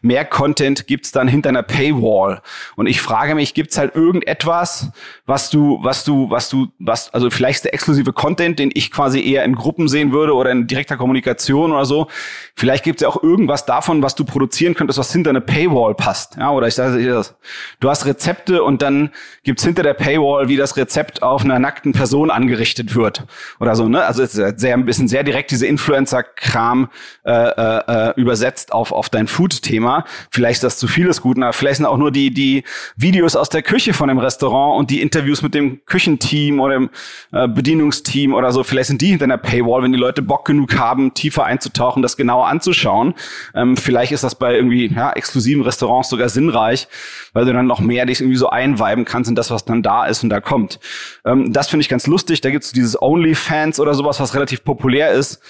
[0.00, 2.40] mehr Content gibt's dann hinter einer Paywall.
[2.76, 4.90] Und ich frage mich, gibt's halt irgendetwas,
[5.26, 9.20] was du, was du, was du, was, also vielleicht der exklusive Content, den ich quasi
[9.20, 12.06] eher in Gruppen sehen würde oder in direkter Kommunikation oder so.
[12.54, 16.36] Vielleicht gibt's ja auch irgendwas davon, was du produzieren könntest, was hinter eine Paywall passt.
[16.36, 17.34] Ja, oder ich sage dir das.
[17.80, 19.10] Du hast Rezepte und dann
[19.42, 23.26] gibt's hinter der Paywall, wie das Rezept auf einer nackten Person angerichtet wird.
[23.60, 24.04] Oder so, ne?
[24.04, 26.88] Also es ist sehr ein bisschen sehr direkt diese Influencer-Kram
[27.24, 30.04] äh, äh, übersetzt auf, auf dein Food-Thema.
[30.30, 32.64] Vielleicht ist das zu vieles gut, aber vielleicht sind auch nur die, die
[32.96, 36.90] Videos aus der Küche von dem Restaurant und die Interviews mit dem Küchenteam oder dem
[37.32, 38.62] äh, Bedienungsteam oder so.
[38.62, 42.16] Vielleicht sind die hinter einer Paywall, wenn die Leute Bock genug haben, tiefer einzutauchen, das
[42.16, 43.14] genauer anzuschauen.
[43.54, 46.88] Ähm, vielleicht ist das bei irgendwie ja, exklusiven Restaurants Restaurants sogar sinnreich,
[47.32, 50.06] weil du dann noch mehr dich irgendwie so einweiben kannst in das, was dann da
[50.06, 50.78] ist und da kommt.
[51.24, 52.40] Ähm, das finde ich ganz lustig.
[52.40, 55.40] Da gibt es dieses OnlyFans oder sowas, was relativ populär ist.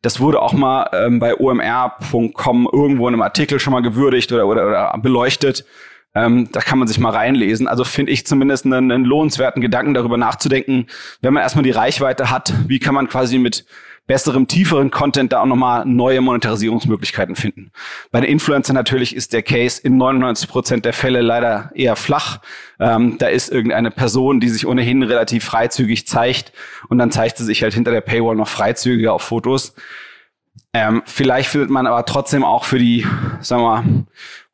[0.00, 4.46] Das wurde auch mal ähm, bei omr.com irgendwo in einem Artikel schon mal gewürdigt oder,
[4.46, 5.64] oder, oder beleuchtet.
[6.14, 7.66] Ähm, da kann man sich mal reinlesen.
[7.68, 10.86] Also finde ich zumindest einen, einen lohnenswerten Gedanken darüber nachzudenken,
[11.20, 13.66] wenn man erstmal die Reichweite hat, wie kann man quasi mit
[14.08, 17.70] besserem, tieferen Content da auch nochmal neue Monetarisierungsmöglichkeiten finden.
[18.10, 22.40] Bei den Influencern natürlich ist der Case in 99 Prozent der Fälle leider eher flach.
[22.80, 26.52] Ähm, da ist irgendeine Person, die sich ohnehin relativ freizügig zeigt
[26.88, 29.74] und dann zeigt sie sich halt hinter der Paywall noch freizügiger auf Fotos.
[30.72, 33.06] Ähm, vielleicht findet man aber trotzdem auch für die,
[33.40, 33.84] sagen wir mal,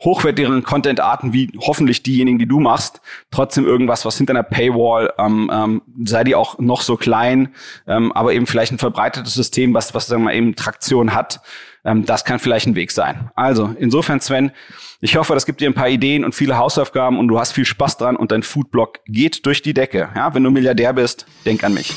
[0.04, 5.50] hochwertigeren Content-Arten, wie hoffentlich diejenigen, die du machst, trotzdem irgendwas, was hinter einer Paywall, ähm,
[5.52, 7.54] ähm, sei die auch noch so klein,
[7.86, 11.40] ähm, aber eben vielleicht ein verbreitetes System, was, was sagen wir eben Traktion hat,
[11.84, 13.30] ähm, das kann vielleicht ein Weg sein.
[13.34, 14.52] Also, insofern, Sven,
[15.00, 17.66] ich hoffe, das gibt dir ein paar Ideen und viele Hausaufgaben und du hast viel
[17.66, 20.08] Spaß dran und dein Foodblog geht durch die Decke.
[20.14, 21.92] Ja, wenn du Milliardär bist, denk an mich.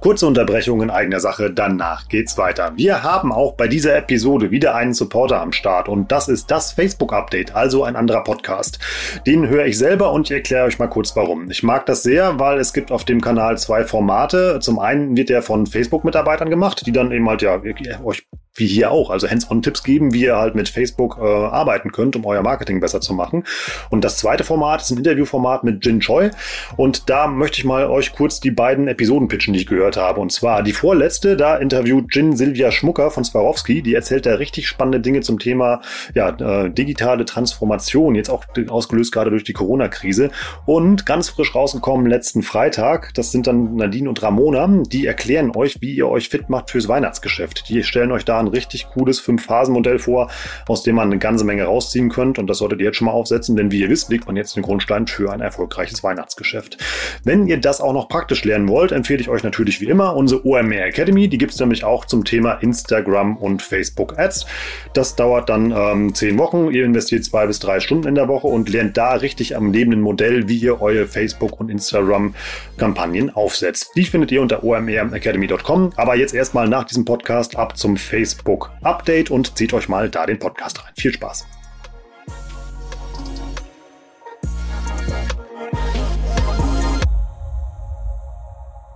[0.00, 2.72] Kurze Unterbrechung in eigener Sache, danach geht's weiter.
[2.74, 6.72] Wir haben auch bei dieser Episode wieder einen Supporter am Start und das ist das
[6.72, 8.78] Facebook-Update, also ein anderer Podcast.
[9.26, 11.50] Den höre ich selber und ich erkläre euch mal kurz warum.
[11.50, 14.58] Ich mag das sehr, weil es gibt auf dem Kanal zwei Formate.
[14.60, 17.60] Zum einen wird der von Facebook-Mitarbeitern gemacht, die dann eben halt ja
[18.02, 18.26] euch
[18.60, 22.24] wie hier auch, also Hands-on-Tipps geben, wie ihr halt mit Facebook äh, arbeiten könnt, um
[22.24, 23.44] euer Marketing besser zu machen.
[23.88, 26.30] Und das zweite Format ist ein Interviewformat mit Jin Choi.
[26.76, 30.20] Und da möchte ich mal euch kurz die beiden Episoden pitchen, die ich gehört habe.
[30.20, 33.82] Und zwar die vorletzte, da interviewt Jin Silvia Schmucker von Swarovski.
[33.82, 35.80] Die erzählt da richtig spannende Dinge zum Thema
[36.14, 40.30] ja, äh, digitale Transformation, jetzt auch ausgelöst gerade durch die Corona-Krise.
[40.66, 45.80] Und ganz frisch rausgekommen letzten Freitag, das sind dann Nadine und Ramona, die erklären euch,
[45.80, 47.68] wie ihr euch fit macht fürs Weihnachtsgeschäft.
[47.68, 50.30] Die stellen euch da ein richtig cooles Fünf-Phasen-Modell vor,
[50.68, 52.38] aus dem man eine ganze Menge rausziehen könnt.
[52.38, 54.56] Und das solltet ihr jetzt schon mal aufsetzen, denn wie ihr wisst, legt man jetzt
[54.56, 56.78] den Grundstein für ein erfolgreiches Weihnachtsgeschäft.
[57.24, 60.44] Wenn ihr das auch noch praktisch lernen wollt, empfehle ich euch natürlich wie immer unsere
[60.46, 61.28] OMR Academy.
[61.28, 64.46] Die gibt es nämlich auch zum Thema Instagram und Facebook Ads.
[64.94, 66.70] Das dauert dann ähm, zehn Wochen.
[66.70, 70.00] Ihr investiert zwei bis drei Stunden in der Woche und lernt da richtig am lebenden
[70.00, 73.90] Modell, wie ihr eure Facebook- und Instagram-Kampagnen aufsetzt.
[73.96, 75.92] Die findet ihr unter omracademy.com.
[75.96, 80.08] Aber jetzt erstmal nach diesem Podcast ab zum Facebook Facebook Update und zieht euch mal
[80.08, 80.92] da den Podcast rein.
[80.96, 81.46] Viel Spaß!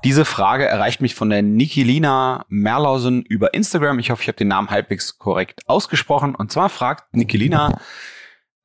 [0.04, 3.98] Diese Frage erreicht mich von der Nikilina Merlausen über Instagram.
[3.98, 6.34] Ich hoffe, ich habe den Namen halbwegs korrekt ausgesprochen.
[6.34, 7.80] Und zwar fragt Nikilina,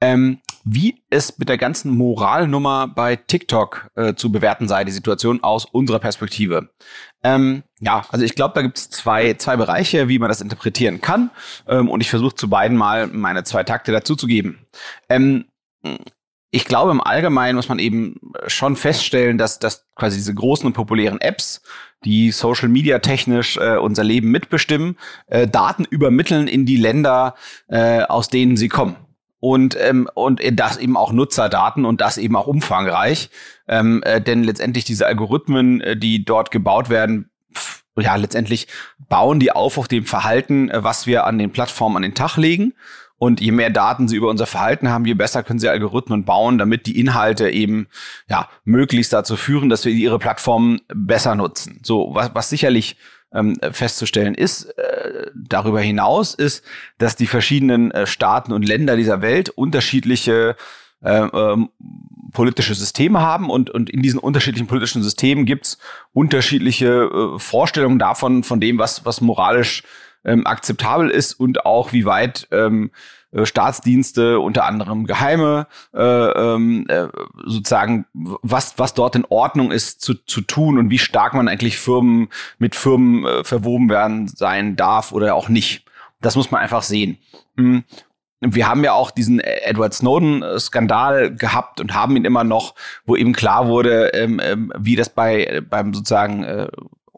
[0.01, 5.43] ähm, wie es mit der ganzen Moralnummer bei TikTok äh, zu bewerten sei, die Situation
[5.43, 6.69] aus unserer Perspektive.
[7.23, 11.01] Ähm, ja, also ich glaube, da gibt es zwei, zwei Bereiche, wie man das interpretieren
[11.01, 11.31] kann.
[11.67, 14.65] Ähm, und ich versuche zu beiden mal meine zwei Takte dazu zu geben.
[15.09, 15.45] Ähm,
[16.51, 20.73] ich glaube, im Allgemeinen muss man eben schon feststellen, dass, dass quasi diese großen und
[20.73, 21.61] populären Apps,
[22.05, 27.35] die Social Media technisch äh, unser Leben mitbestimmen, äh, Daten übermitteln in die Länder,
[27.67, 28.95] äh, aus denen sie kommen
[29.39, 33.29] und ähm, und das eben auch Nutzerdaten und das eben auch umfangreich,
[33.67, 37.29] ähm, äh, denn letztendlich diese Algorithmen, äh, die dort gebaut werden,
[37.97, 38.67] ja letztendlich
[39.07, 42.37] bauen die auf auf dem Verhalten, äh, was wir an den Plattformen an den Tag
[42.37, 42.73] legen
[43.17, 46.57] Und je mehr Daten sie über unser Verhalten haben, je besser können sie Algorithmen bauen,
[46.57, 47.87] damit die Inhalte eben
[48.29, 51.81] ja möglichst dazu führen, dass wir ihre Plattformen besser nutzen.
[51.83, 52.97] So was, was sicherlich
[53.33, 54.65] ähm, festzustellen ist.
[54.77, 56.63] Äh, darüber hinaus ist,
[56.97, 60.55] dass die verschiedenen äh, Staaten und Länder dieser Welt unterschiedliche
[61.01, 61.69] äh, ähm,
[62.31, 65.79] politische Systeme haben und, und in diesen unterschiedlichen politischen Systemen gibt's
[66.13, 69.83] unterschiedliche Vorstellungen davon, von dem, was, was moralisch
[70.25, 72.91] ähm, akzeptabel ist und auch wie weit ähm,
[73.31, 77.07] äh, Staatsdienste, unter anderem Geheime, äh, ähm, äh,
[77.45, 81.77] sozusagen, was, was dort in Ordnung ist zu, zu tun und wie stark man eigentlich
[81.77, 85.85] Firmen mit Firmen äh, verwoben werden sein darf oder auch nicht.
[86.21, 87.17] Das muss man einfach sehen.
[87.55, 87.83] Mhm.
[88.41, 92.73] Wir haben ja auch diesen Edward Snowden-Skandal gehabt und haben ihn immer noch,
[93.05, 96.67] wo eben klar wurde, ähm, ähm, wie das bei beim sozusagen äh,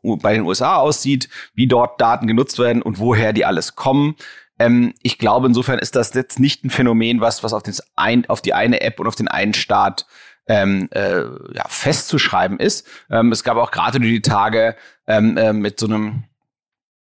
[0.04, 4.16] bei den USA aussieht, wie dort Daten genutzt werden und woher die alles kommen.
[4.62, 8.30] Ähm, ich glaube, insofern ist das jetzt nicht ein Phänomen, was, was auf, das ein,
[8.30, 10.06] auf die eine App und auf den einen Staat
[10.48, 11.22] ähm, äh,
[11.54, 12.88] ja, festzuschreiben ist.
[13.10, 14.76] Ähm, es gab auch gerade die Tage
[15.08, 16.24] ähm, äh, mit so einem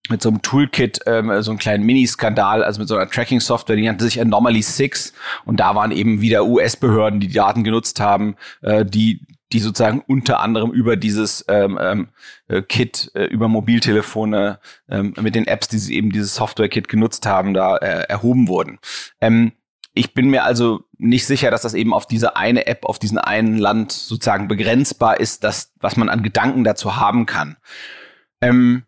[0.07, 3.87] mit so einem Toolkit ähm, so einen kleinen Mini-Skandal, also mit so einer Tracking-Software, die
[3.87, 5.13] nannte sich Anomaly 6
[5.45, 9.21] und da waren eben wieder US-Behörden, die, die Daten genutzt haben, äh, die
[9.53, 12.07] die sozusagen unter anderem über dieses ähm, ähm,
[12.47, 17.25] äh, Kit, äh, über Mobiltelefone ähm, mit den Apps, die sie eben dieses Software-Kit genutzt
[17.25, 18.79] haben, da äh, erhoben wurden.
[19.21, 19.51] Ähm,
[19.93, 23.17] ich bin mir also nicht sicher, dass das eben auf diese eine App, auf diesen
[23.17, 27.55] einen Land sozusagen begrenzbar ist, das, was man an Gedanken dazu haben kann.
[28.41, 28.83] Ähm,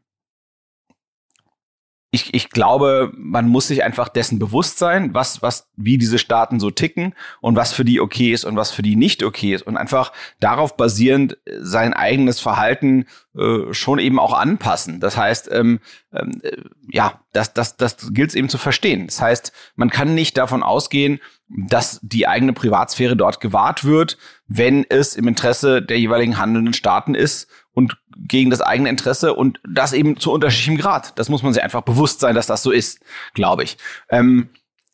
[2.09, 6.59] ich, ich glaube, man muss sich einfach dessen bewusst sein, was, was, wie diese Staaten
[6.59, 9.63] so ticken und was für die okay ist und was für die nicht okay ist
[9.63, 15.01] und einfach darauf basierend sein eigenes Verhalten äh, schon eben auch anpassen.
[15.01, 15.79] Das heißt, ähm,
[16.13, 16.55] ähm, äh,
[16.89, 19.07] ja, das, das, das gilt es eben zu verstehen.
[19.07, 24.17] Das heißt, man kann nicht davon ausgehen, dass die eigene Privatsphäre dort gewahrt wird,
[24.47, 29.59] wenn es im Interesse der jeweiligen handelnden Staaten ist und gegen das eigene Interesse und
[29.63, 31.13] das eben zu unterschiedlichem Grad.
[31.19, 33.01] Das muss man sich einfach bewusst sein, dass das so ist,
[33.35, 33.77] glaube ich.
[34.09, 34.49] Ähm,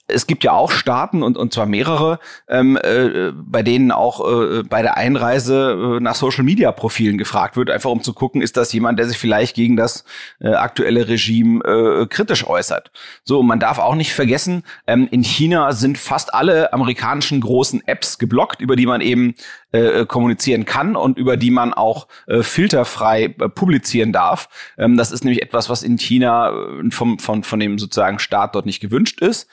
[0.07, 4.63] es gibt ja auch Staaten und, und zwar mehrere, ähm, äh, bei denen auch äh,
[4.63, 8.57] bei der Einreise äh, nach Social Media Profilen gefragt wird, einfach um zu gucken, ist
[8.57, 10.03] das jemand, der sich vielleicht gegen das
[10.39, 12.91] äh, aktuelle Regime äh, kritisch äußert.
[13.23, 18.17] So, man darf auch nicht vergessen, ähm, in China sind fast alle amerikanischen großen Apps
[18.19, 19.35] geblockt, über die man eben
[19.71, 24.49] äh, kommunizieren kann und über die man auch äh, filterfrei äh, publizieren darf.
[24.77, 28.55] Ähm, das ist nämlich etwas, was in China äh, vom, von, von dem sozusagen Staat
[28.55, 29.47] dort nicht gewünscht ist.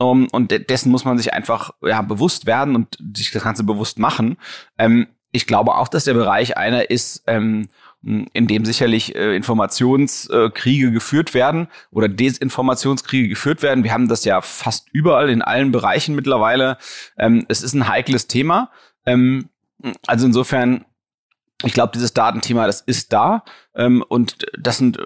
[0.00, 3.98] Um, und dessen muss man sich einfach ja, bewusst werden und sich das Ganze bewusst
[3.98, 4.36] machen.
[4.78, 7.68] Ähm, ich glaube auch, dass der Bereich einer ist, ähm,
[8.02, 13.82] in dem sicherlich äh, Informationskriege geführt werden oder Desinformationskriege geführt werden.
[13.82, 16.78] Wir haben das ja fast überall in allen Bereichen mittlerweile.
[17.18, 18.70] Ähm, es ist ein heikles Thema.
[19.04, 19.48] Ähm,
[20.06, 20.84] also insofern
[21.64, 23.42] ich glaube, dieses Datenthema, das ist da.
[23.74, 25.04] Ähm, und das sind äh,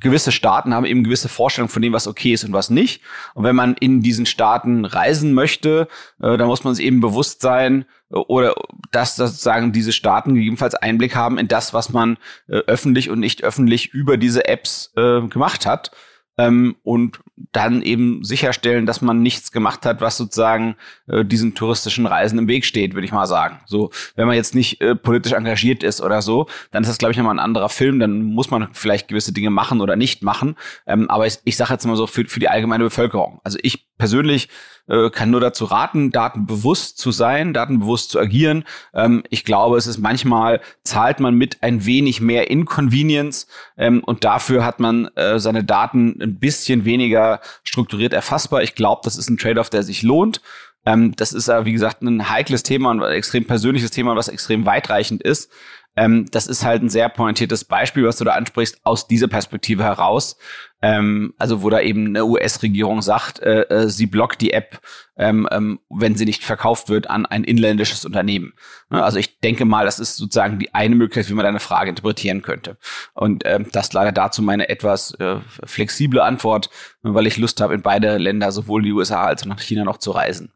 [0.00, 3.02] gewisse Staaten haben eben gewisse Vorstellungen von dem, was okay ist und was nicht.
[3.34, 5.88] Und wenn man in diesen Staaten reisen möchte,
[6.20, 8.54] äh, dann muss man sich eben bewusst sein, äh, oder
[8.90, 13.42] dass sozusagen diese Staaten gegebenenfalls Einblick haben in das, was man äh, öffentlich und nicht
[13.42, 15.92] öffentlich über diese Apps äh, gemacht hat
[16.38, 17.20] ähm, und
[17.52, 22.48] dann eben sicherstellen, dass man nichts gemacht hat, was sozusagen äh, diesen touristischen Reisen im
[22.48, 23.60] Weg steht, würde ich mal sagen.
[23.66, 27.12] So, wenn man jetzt nicht äh, politisch engagiert ist oder so, dann ist das, glaube
[27.12, 27.98] ich, nochmal ein anderer Film.
[27.98, 30.56] Dann muss man vielleicht gewisse Dinge machen oder nicht machen.
[30.86, 33.40] Ähm, aber ich, ich sage jetzt mal so für, für die allgemeine Bevölkerung.
[33.44, 34.48] Also ich persönlich
[34.88, 38.64] äh, kann nur dazu raten, datenbewusst zu sein, datenbewusst zu agieren.
[38.94, 43.46] Ähm, ich glaube, es ist manchmal zahlt man mit ein wenig mehr Inconvenience
[43.76, 48.62] ähm, und dafür hat man äh, seine Daten ein bisschen weniger strukturiert erfassbar.
[48.62, 50.40] Ich glaube, das ist ein Trade-off, der sich lohnt.
[50.84, 54.64] Ähm, das ist ja, wie gesagt, ein heikles Thema, ein extrem persönliches Thema, was extrem
[54.66, 55.50] weitreichend ist.
[55.96, 59.82] Ähm, das ist halt ein sehr pointiertes Beispiel, was du da ansprichst, aus dieser Perspektive
[59.82, 60.36] heraus.
[60.82, 64.78] Ähm, also wo da eben eine US-Regierung sagt, äh, äh, sie blockt die App,
[65.16, 68.52] ähm, ähm, wenn sie nicht verkauft wird an ein inländisches Unternehmen.
[68.90, 71.88] Ne, also ich denke mal, das ist sozusagen die eine Möglichkeit, wie man deine Frage
[71.88, 72.76] interpretieren könnte.
[73.14, 76.68] Und ähm, das leider dazu meine etwas äh, flexible Antwort,
[77.00, 79.96] weil ich Lust habe, in beide Länder, sowohl die USA als auch nach China noch
[79.96, 80.52] zu reisen.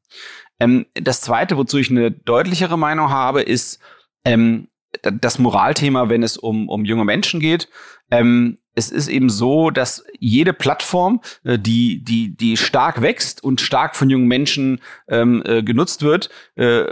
[0.61, 3.81] Ähm, das Zweite, wozu ich eine deutlichere Meinung habe, ist,
[4.26, 4.68] ähm,
[5.03, 7.68] das Moralthema, wenn es um, um junge Menschen geht.
[8.11, 13.61] Ähm, es ist eben so, dass jede Plattform, äh, die, die, die stark wächst und
[13.61, 16.85] stark von jungen Menschen ähm, äh, genutzt wird, äh,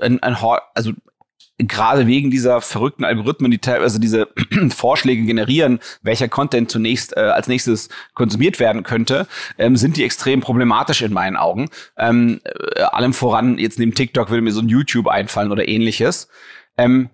[0.00, 0.36] ein, ein,
[0.74, 0.92] also
[1.58, 4.28] gerade wegen dieser verrückten Algorithmen, die teilweise diese
[4.70, 9.26] Vorschläge generieren, welcher Content zunächst äh, als nächstes konsumiert werden könnte,
[9.58, 11.68] ähm, sind die extrem problematisch in meinen Augen.
[11.98, 16.28] Ähm, äh, allem voran, jetzt neben TikTok würde mir so ein YouTube einfallen oder ähnliches.
[16.76, 17.10] Ähm,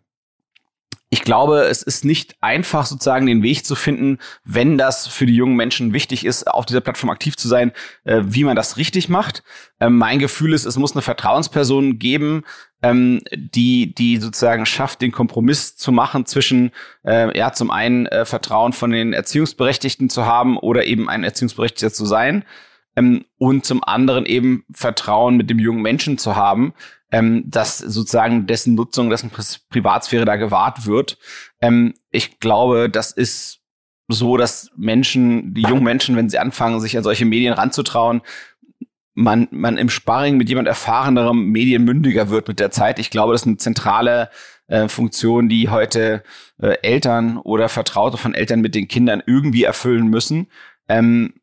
[1.09, 5.37] ich glaube, es ist nicht einfach, sozusagen den Weg zu finden, wenn das für die
[5.37, 7.73] jungen Menschen wichtig ist, auf dieser Plattform aktiv zu sein,
[8.05, 9.45] äh, wie man das richtig macht.
[9.79, 12.43] Ähm, mein Gefühl ist, es muss eine Vertrauensperson geben,
[12.83, 16.73] ähm, die, die sozusagen schafft, den Kompromiss zu machen zwischen,
[17.05, 21.93] äh, ja, zum einen äh, Vertrauen von den Erziehungsberechtigten zu haben oder eben ein Erziehungsberechtigter
[21.93, 22.45] zu sein.
[22.97, 26.73] Ähm, und zum anderen eben Vertrauen mit dem jungen Menschen zu haben,
[27.11, 29.31] ähm, dass sozusagen dessen Nutzung, dessen
[29.71, 31.19] Privatsphäre da gewahrt wird.
[31.61, 33.61] Ähm, ich glaube, das ist
[34.09, 38.23] so, dass Menschen, die jungen Menschen, wenn sie anfangen, sich an solche Medien ranzutrauen,
[39.15, 42.99] man, man im Sparring mit jemand erfahrenerem medienmündiger wird mit der Zeit.
[42.99, 44.31] Ich glaube, das ist eine zentrale
[44.69, 46.23] äh, Funktion, die heute
[46.61, 50.49] äh, Eltern oder Vertraute von Eltern mit den Kindern irgendwie erfüllen müssen.
[50.89, 51.35] Ähm,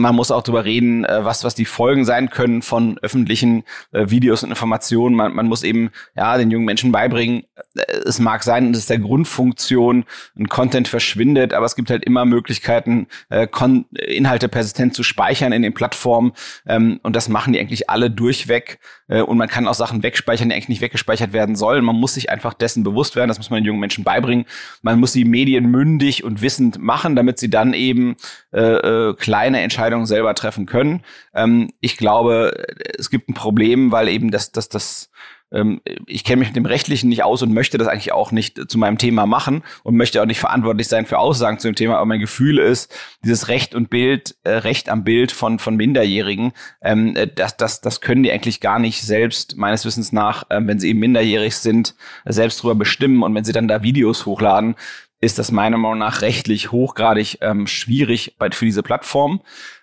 [0.00, 4.10] man muss auch darüber reden, äh, was, was die Folgen sein können von öffentlichen äh,
[4.10, 5.14] Videos und Informationen.
[5.14, 8.98] Man, man muss eben ja den jungen Menschen beibringen, äh, es mag sein, dass der
[8.98, 10.04] Grundfunktion
[10.38, 15.52] ein Content verschwindet, aber es gibt halt immer Möglichkeiten, äh, Kon Inhalte persistent zu speichern
[15.52, 16.32] in den Plattformen.
[16.66, 18.78] Ähm, und das machen die eigentlich alle durchweg.
[19.08, 21.84] Äh, und man kann auch Sachen wegspeichern, die eigentlich nicht weggespeichert werden sollen.
[21.84, 24.46] Man muss sich einfach dessen bewusst werden, das muss man den jungen Menschen beibringen.
[24.82, 28.16] Man muss sie medienmündig und wissend machen, damit sie dann eben
[28.52, 31.02] äh, äh, kleine Entscheidungen selber treffen können.
[31.34, 32.64] Ähm, ich glaube,
[32.98, 35.10] es gibt ein Problem, weil eben das, das, das
[35.54, 38.70] ähm, ich kenne mich mit dem Rechtlichen nicht aus und möchte das eigentlich auch nicht
[38.70, 41.96] zu meinem Thema machen und möchte auch nicht verantwortlich sein für Aussagen zu dem Thema.
[41.96, 42.94] Aber mein Gefühl ist,
[43.24, 47.80] dieses Recht und Bild, äh, Recht am Bild von, von Minderjährigen, ähm, äh, das, das,
[47.80, 51.56] das können die eigentlich gar nicht selbst, meines Wissens nach, äh, wenn sie eben minderjährig
[51.56, 51.94] sind,
[52.24, 53.22] selbst drüber bestimmen.
[53.22, 54.74] Und wenn sie dann da Videos hochladen,
[55.24, 59.40] ist das meiner Meinung nach rechtlich hochgradig ähm, schwierig bei, für diese Plattform.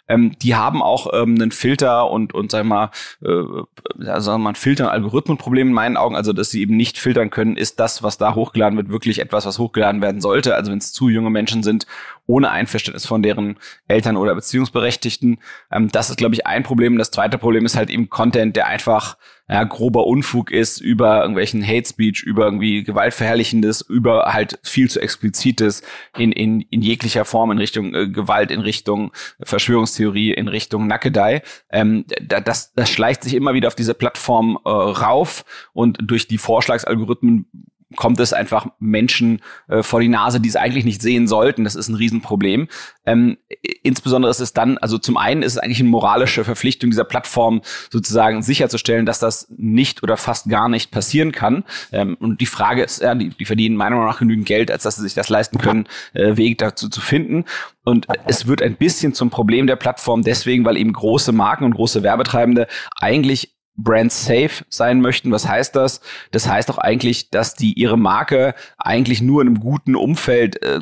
[0.08, 2.91] Ähm, die haben auch ähm, einen Filter und, und sag mal,
[3.23, 7.30] äh, also man Filter- und Algorithmenproblem in meinen Augen, also dass sie eben nicht filtern
[7.30, 10.56] können, ist das, was da hochgeladen wird, wirklich etwas, was hochgeladen werden sollte.
[10.56, 11.88] Also wenn es zu junge Menschen sind,
[12.32, 15.39] ohne Einverständnis von deren Eltern oder Beziehungsberechtigten.
[15.70, 16.98] Ähm, das ist, glaube ich, ein Problem.
[16.98, 19.17] Das zweite Problem ist halt eben Content, der einfach
[19.50, 25.02] ja, grober Unfug ist über irgendwelchen Hate Speech, über irgendwie Gewaltverherrlichendes, über halt viel zu
[25.02, 25.84] explizites
[26.17, 31.41] in, in, in jeglicher Form in Richtung äh, Gewalt, in Richtung Verschwörungstheorie, in Richtung Nackedei.
[31.70, 36.38] Ähm, das, das schleicht sich immer wieder auf diese Plattform äh, rauf und durch die
[36.38, 37.46] Vorschlagsalgorithmen
[37.95, 41.63] kommt es einfach Menschen äh, vor die Nase, die es eigentlich nicht sehen sollten.
[41.63, 42.67] Das ist ein Riesenproblem.
[43.06, 43.38] Ähm,
[43.84, 47.62] insbesondere ist es dann, also zum einen ist es eigentlich eine moralische Verpflichtung dieser Plattform
[47.89, 51.63] sozusagen sicherzustellen, dass das nicht oder fast gar nicht passieren kann.
[51.91, 54.84] Ähm, und die Frage ist, ja, die, die verdienen meiner Meinung nach genügend Geld, als
[54.84, 57.45] dass sie sich das leisten können, äh, Weg dazu zu finden.
[57.84, 61.73] Und es wird ein bisschen zum Problem der Plattform deswegen, weil eben große Marken und
[61.73, 62.67] große Werbetreibende
[62.99, 65.32] eigentlich brand safe sein möchten.
[65.32, 66.02] Was heißt das?
[66.32, 70.82] Das heißt doch eigentlich, dass die ihre Marke eigentlich nur in einem guten Umfeld äh,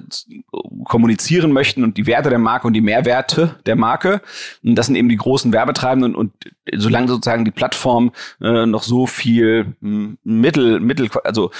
[0.86, 4.22] kommunizieren möchten und die Werte der Marke und die Mehrwerte der Marke.
[4.64, 8.84] Und das sind eben die großen Werbetreibenden und, und solange sozusagen die Plattform äh, noch
[8.84, 11.52] so viel hm, Mittel, Mittel, also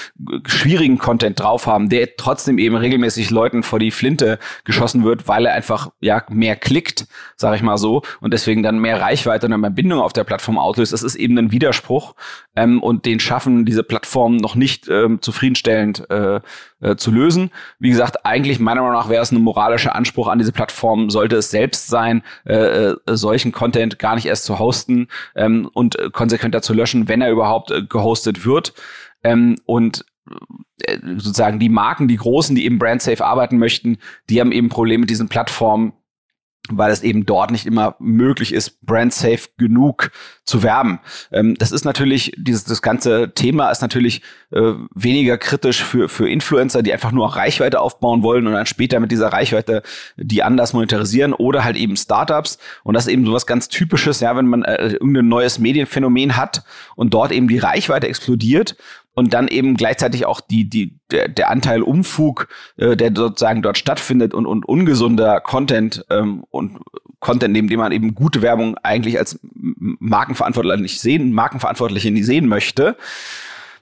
[0.46, 5.46] schwierigen Content drauf haben, der trotzdem eben regelmäßig Leuten vor die Flinte geschossen wird, weil
[5.46, 9.60] er einfach ja mehr klickt, sage ich mal so, und deswegen dann mehr Reichweite und
[9.60, 10.92] mehr Bindung auf der Plattform auslöst.
[10.92, 12.14] Das ist eben ein Widerspruch
[12.56, 16.40] ähm, und den schaffen diese Plattformen noch nicht ähm, zufriedenstellend äh,
[16.80, 17.50] äh, zu lösen.
[17.78, 21.36] Wie gesagt, eigentlich meiner Meinung nach wäre es ein moralischer Anspruch an diese Plattform, sollte
[21.36, 26.10] es selbst sein, äh, äh, solchen Content gar nicht erst zu hosten ähm, und äh,
[26.10, 28.74] konsequenter zu löschen, wenn er überhaupt äh, gehostet wird.
[29.22, 30.04] Ähm, und
[30.84, 35.00] äh, sozusagen die Marken, die Großen, die eben brand-safe arbeiten möchten, die haben eben Probleme
[35.00, 35.92] mit diesen Plattformen,
[36.68, 40.10] weil es eben dort nicht immer möglich ist, brand safe genug
[40.44, 41.00] zu werben.
[41.32, 46.28] Ähm, das ist natürlich, dieses das ganze Thema ist natürlich äh, weniger kritisch für, für
[46.28, 49.82] Influencer, die einfach nur auch Reichweite aufbauen wollen und dann später mit dieser Reichweite
[50.16, 52.58] die anders monetarisieren oder halt eben Startups.
[52.84, 56.62] Und das ist eben sowas ganz Typisches, ja, wenn man äh, irgendein neues Medienphänomen hat
[56.94, 58.76] und dort eben die Reichweite explodiert
[59.20, 63.76] und dann eben gleichzeitig auch die, die, der, der Anteil Umfug, äh, der sozusagen dort
[63.76, 66.78] stattfindet und, und ungesunder Content ähm, und
[67.18, 72.48] Content, neben dem man eben gute Werbung eigentlich als Markenverantwortlicher nicht sehen, Markenverantwortliche nicht sehen
[72.48, 72.96] möchte,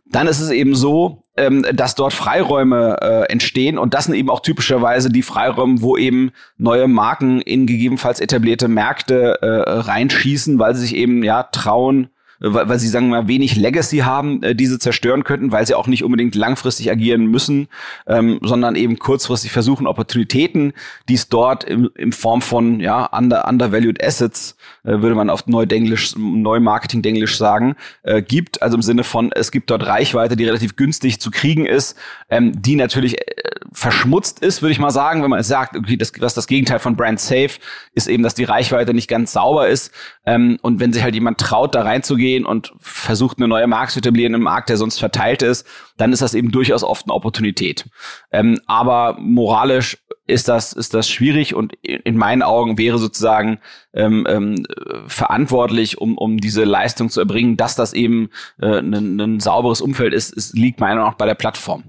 [0.07, 4.31] dann ist es eben so, ähm, dass dort Freiräume äh, entstehen und das sind eben
[4.31, 10.75] auch typischerweise die Freiräume, wo eben neue Marken in gegebenenfalls etablierte Märkte äh, reinschießen, weil
[10.75, 12.09] sie sich eben ja trauen,
[12.41, 15.75] weil, weil sie sagen wir mal wenig Legacy haben, äh, diese zerstören könnten, weil sie
[15.75, 17.69] auch nicht unbedingt langfristig agieren müssen,
[18.07, 20.73] ähm, sondern eben kurzfristig versuchen, Opportunitäten,
[21.09, 25.47] die es dort im, in Form von ja under, undervalued Assets, äh, würde man auf
[25.47, 28.63] Neudenglisch, Neumarketing-Denglisch sagen, äh, gibt.
[28.63, 31.97] Also im Sinne von, es gibt dort Reichweite, die relativ günstig zu kriegen ist,
[32.31, 33.25] ähm, die natürlich äh,
[33.73, 36.97] verschmutzt ist, würde ich mal sagen, wenn man sagt, okay, das, was das Gegenteil von
[36.97, 37.51] Brand Safe
[37.95, 39.93] ist eben, dass die Reichweite nicht ganz sauber ist.
[40.25, 43.99] Ähm, und wenn sich halt jemand traut, da reinzugehen und versucht, eine neue Marke zu
[43.99, 45.67] etablieren im Markt, der sonst verteilt ist,
[45.97, 47.89] dann ist das eben durchaus oft eine Opportunität.
[48.33, 53.59] Ähm, aber moralisch ist das, ist das schwierig und in meinen Augen wäre sozusagen
[53.95, 54.67] ähm, ähm,
[55.07, 58.29] verantwortlich, um, um diese Leistung zu erbringen, dass das eben
[58.61, 61.85] äh, ein, ein sauberes Umfeld ist, ist liegt meiner Meinung nach bei der Plattform.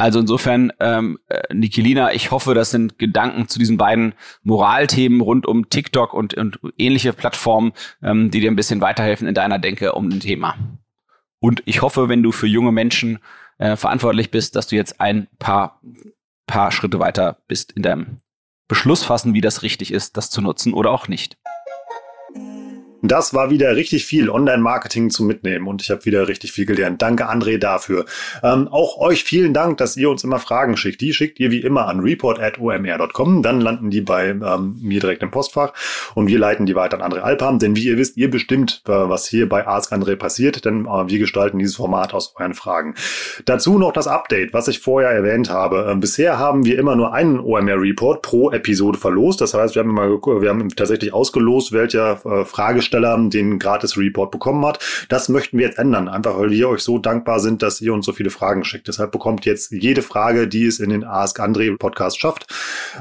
[0.00, 5.46] Also insofern, ähm, äh, Nikilina, ich hoffe, das sind Gedanken zu diesen beiden Moralthemen rund
[5.46, 7.72] um TikTok und, und ähnliche Plattformen,
[8.02, 10.56] ähm, die dir ein bisschen weiterhelfen in deiner Denke um ein Thema.
[11.38, 13.18] Und ich hoffe, wenn du für junge Menschen
[13.58, 15.82] äh, verantwortlich bist, dass du jetzt ein paar,
[16.46, 18.20] paar Schritte weiter bist in deinem
[18.68, 21.36] Beschluss fassen, wie das richtig ist, das zu nutzen oder auch nicht.
[23.02, 27.00] Das war wieder richtig viel Online-Marketing zum Mitnehmen und ich habe wieder richtig viel gelernt.
[27.00, 28.04] Danke, André, dafür.
[28.42, 31.00] Ähm, auch euch vielen Dank, dass ihr uns immer Fragen schickt.
[31.00, 33.42] Die schickt ihr wie immer an report.omr.com.
[33.42, 35.72] Dann landen die bei ähm, mir direkt im Postfach
[36.14, 37.58] und wir leiten die weiter an André Alpam.
[37.58, 41.08] Denn wie ihr wisst, ihr bestimmt, äh, was hier bei Ask André passiert, denn äh,
[41.08, 42.94] wir gestalten dieses Format aus euren Fragen.
[43.46, 45.90] Dazu noch das Update, was ich vorher erwähnt habe.
[45.90, 49.40] Äh, bisher haben wir immer nur einen OMR-Report pro Episode verlost.
[49.40, 50.10] Das heißt, wir haben, immer,
[50.42, 54.80] wir haben tatsächlich ausgelost, welcher äh, Frage Hersteller den Gratis-Report bekommen hat.
[55.08, 58.06] Das möchten wir jetzt ändern, einfach weil wir euch so dankbar sind, dass ihr uns
[58.06, 58.88] so viele Fragen schickt.
[58.88, 62.46] Deshalb bekommt jetzt jede Frage, die es in den Ask André Podcast schafft,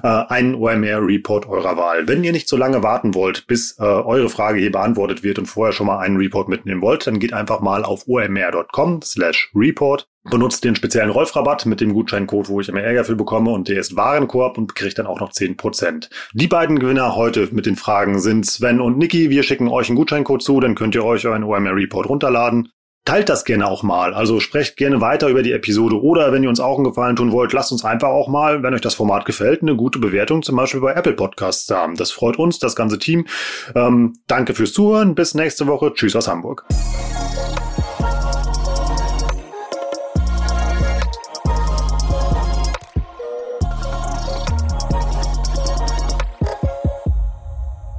[0.04, 2.08] äh, einen OMR-Report eurer Wahl.
[2.08, 5.48] Wenn ihr nicht so lange warten wollt, bis äh, eure Frage hier beantwortet wird und
[5.48, 10.08] vorher schon mal einen Report mitnehmen wollt, dann geht einfach mal auf omr.com slash report
[10.30, 13.80] benutzt den speziellen Rolfrabatt mit dem Gutscheincode, wo ich immer Ärger für bekomme und der
[13.80, 16.10] ist Warenkorb und kriegt dann auch noch 10%.
[16.34, 19.30] Die beiden Gewinner heute mit den Fragen sind Sven und Niki.
[19.30, 22.70] Wir schicken euch einen Gutscheincode zu, dann könnt ihr euch euren OMR Report runterladen.
[23.06, 24.14] Teilt das gerne auch mal.
[24.14, 27.32] Also sprecht gerne weiter über die Episode oder wenn ihr uns auch einen Gefallen tun
[27.32, 30.56] wollt, lasst uns einfach auch mal, wenn euch das Format gefällt, eine gute Bewertung zum
[30.58, 31.96] Beispiel bei Apple Podcasts haben.
[31.96, 33.26] Das freut uns, das ganze Team.
[33.74, 35.16] Ähm, danke fürs Zuhören.
[35.16, 35.94] Bis nächste Woche.
[35.96, 36.66] Tschüss aus Hamburg.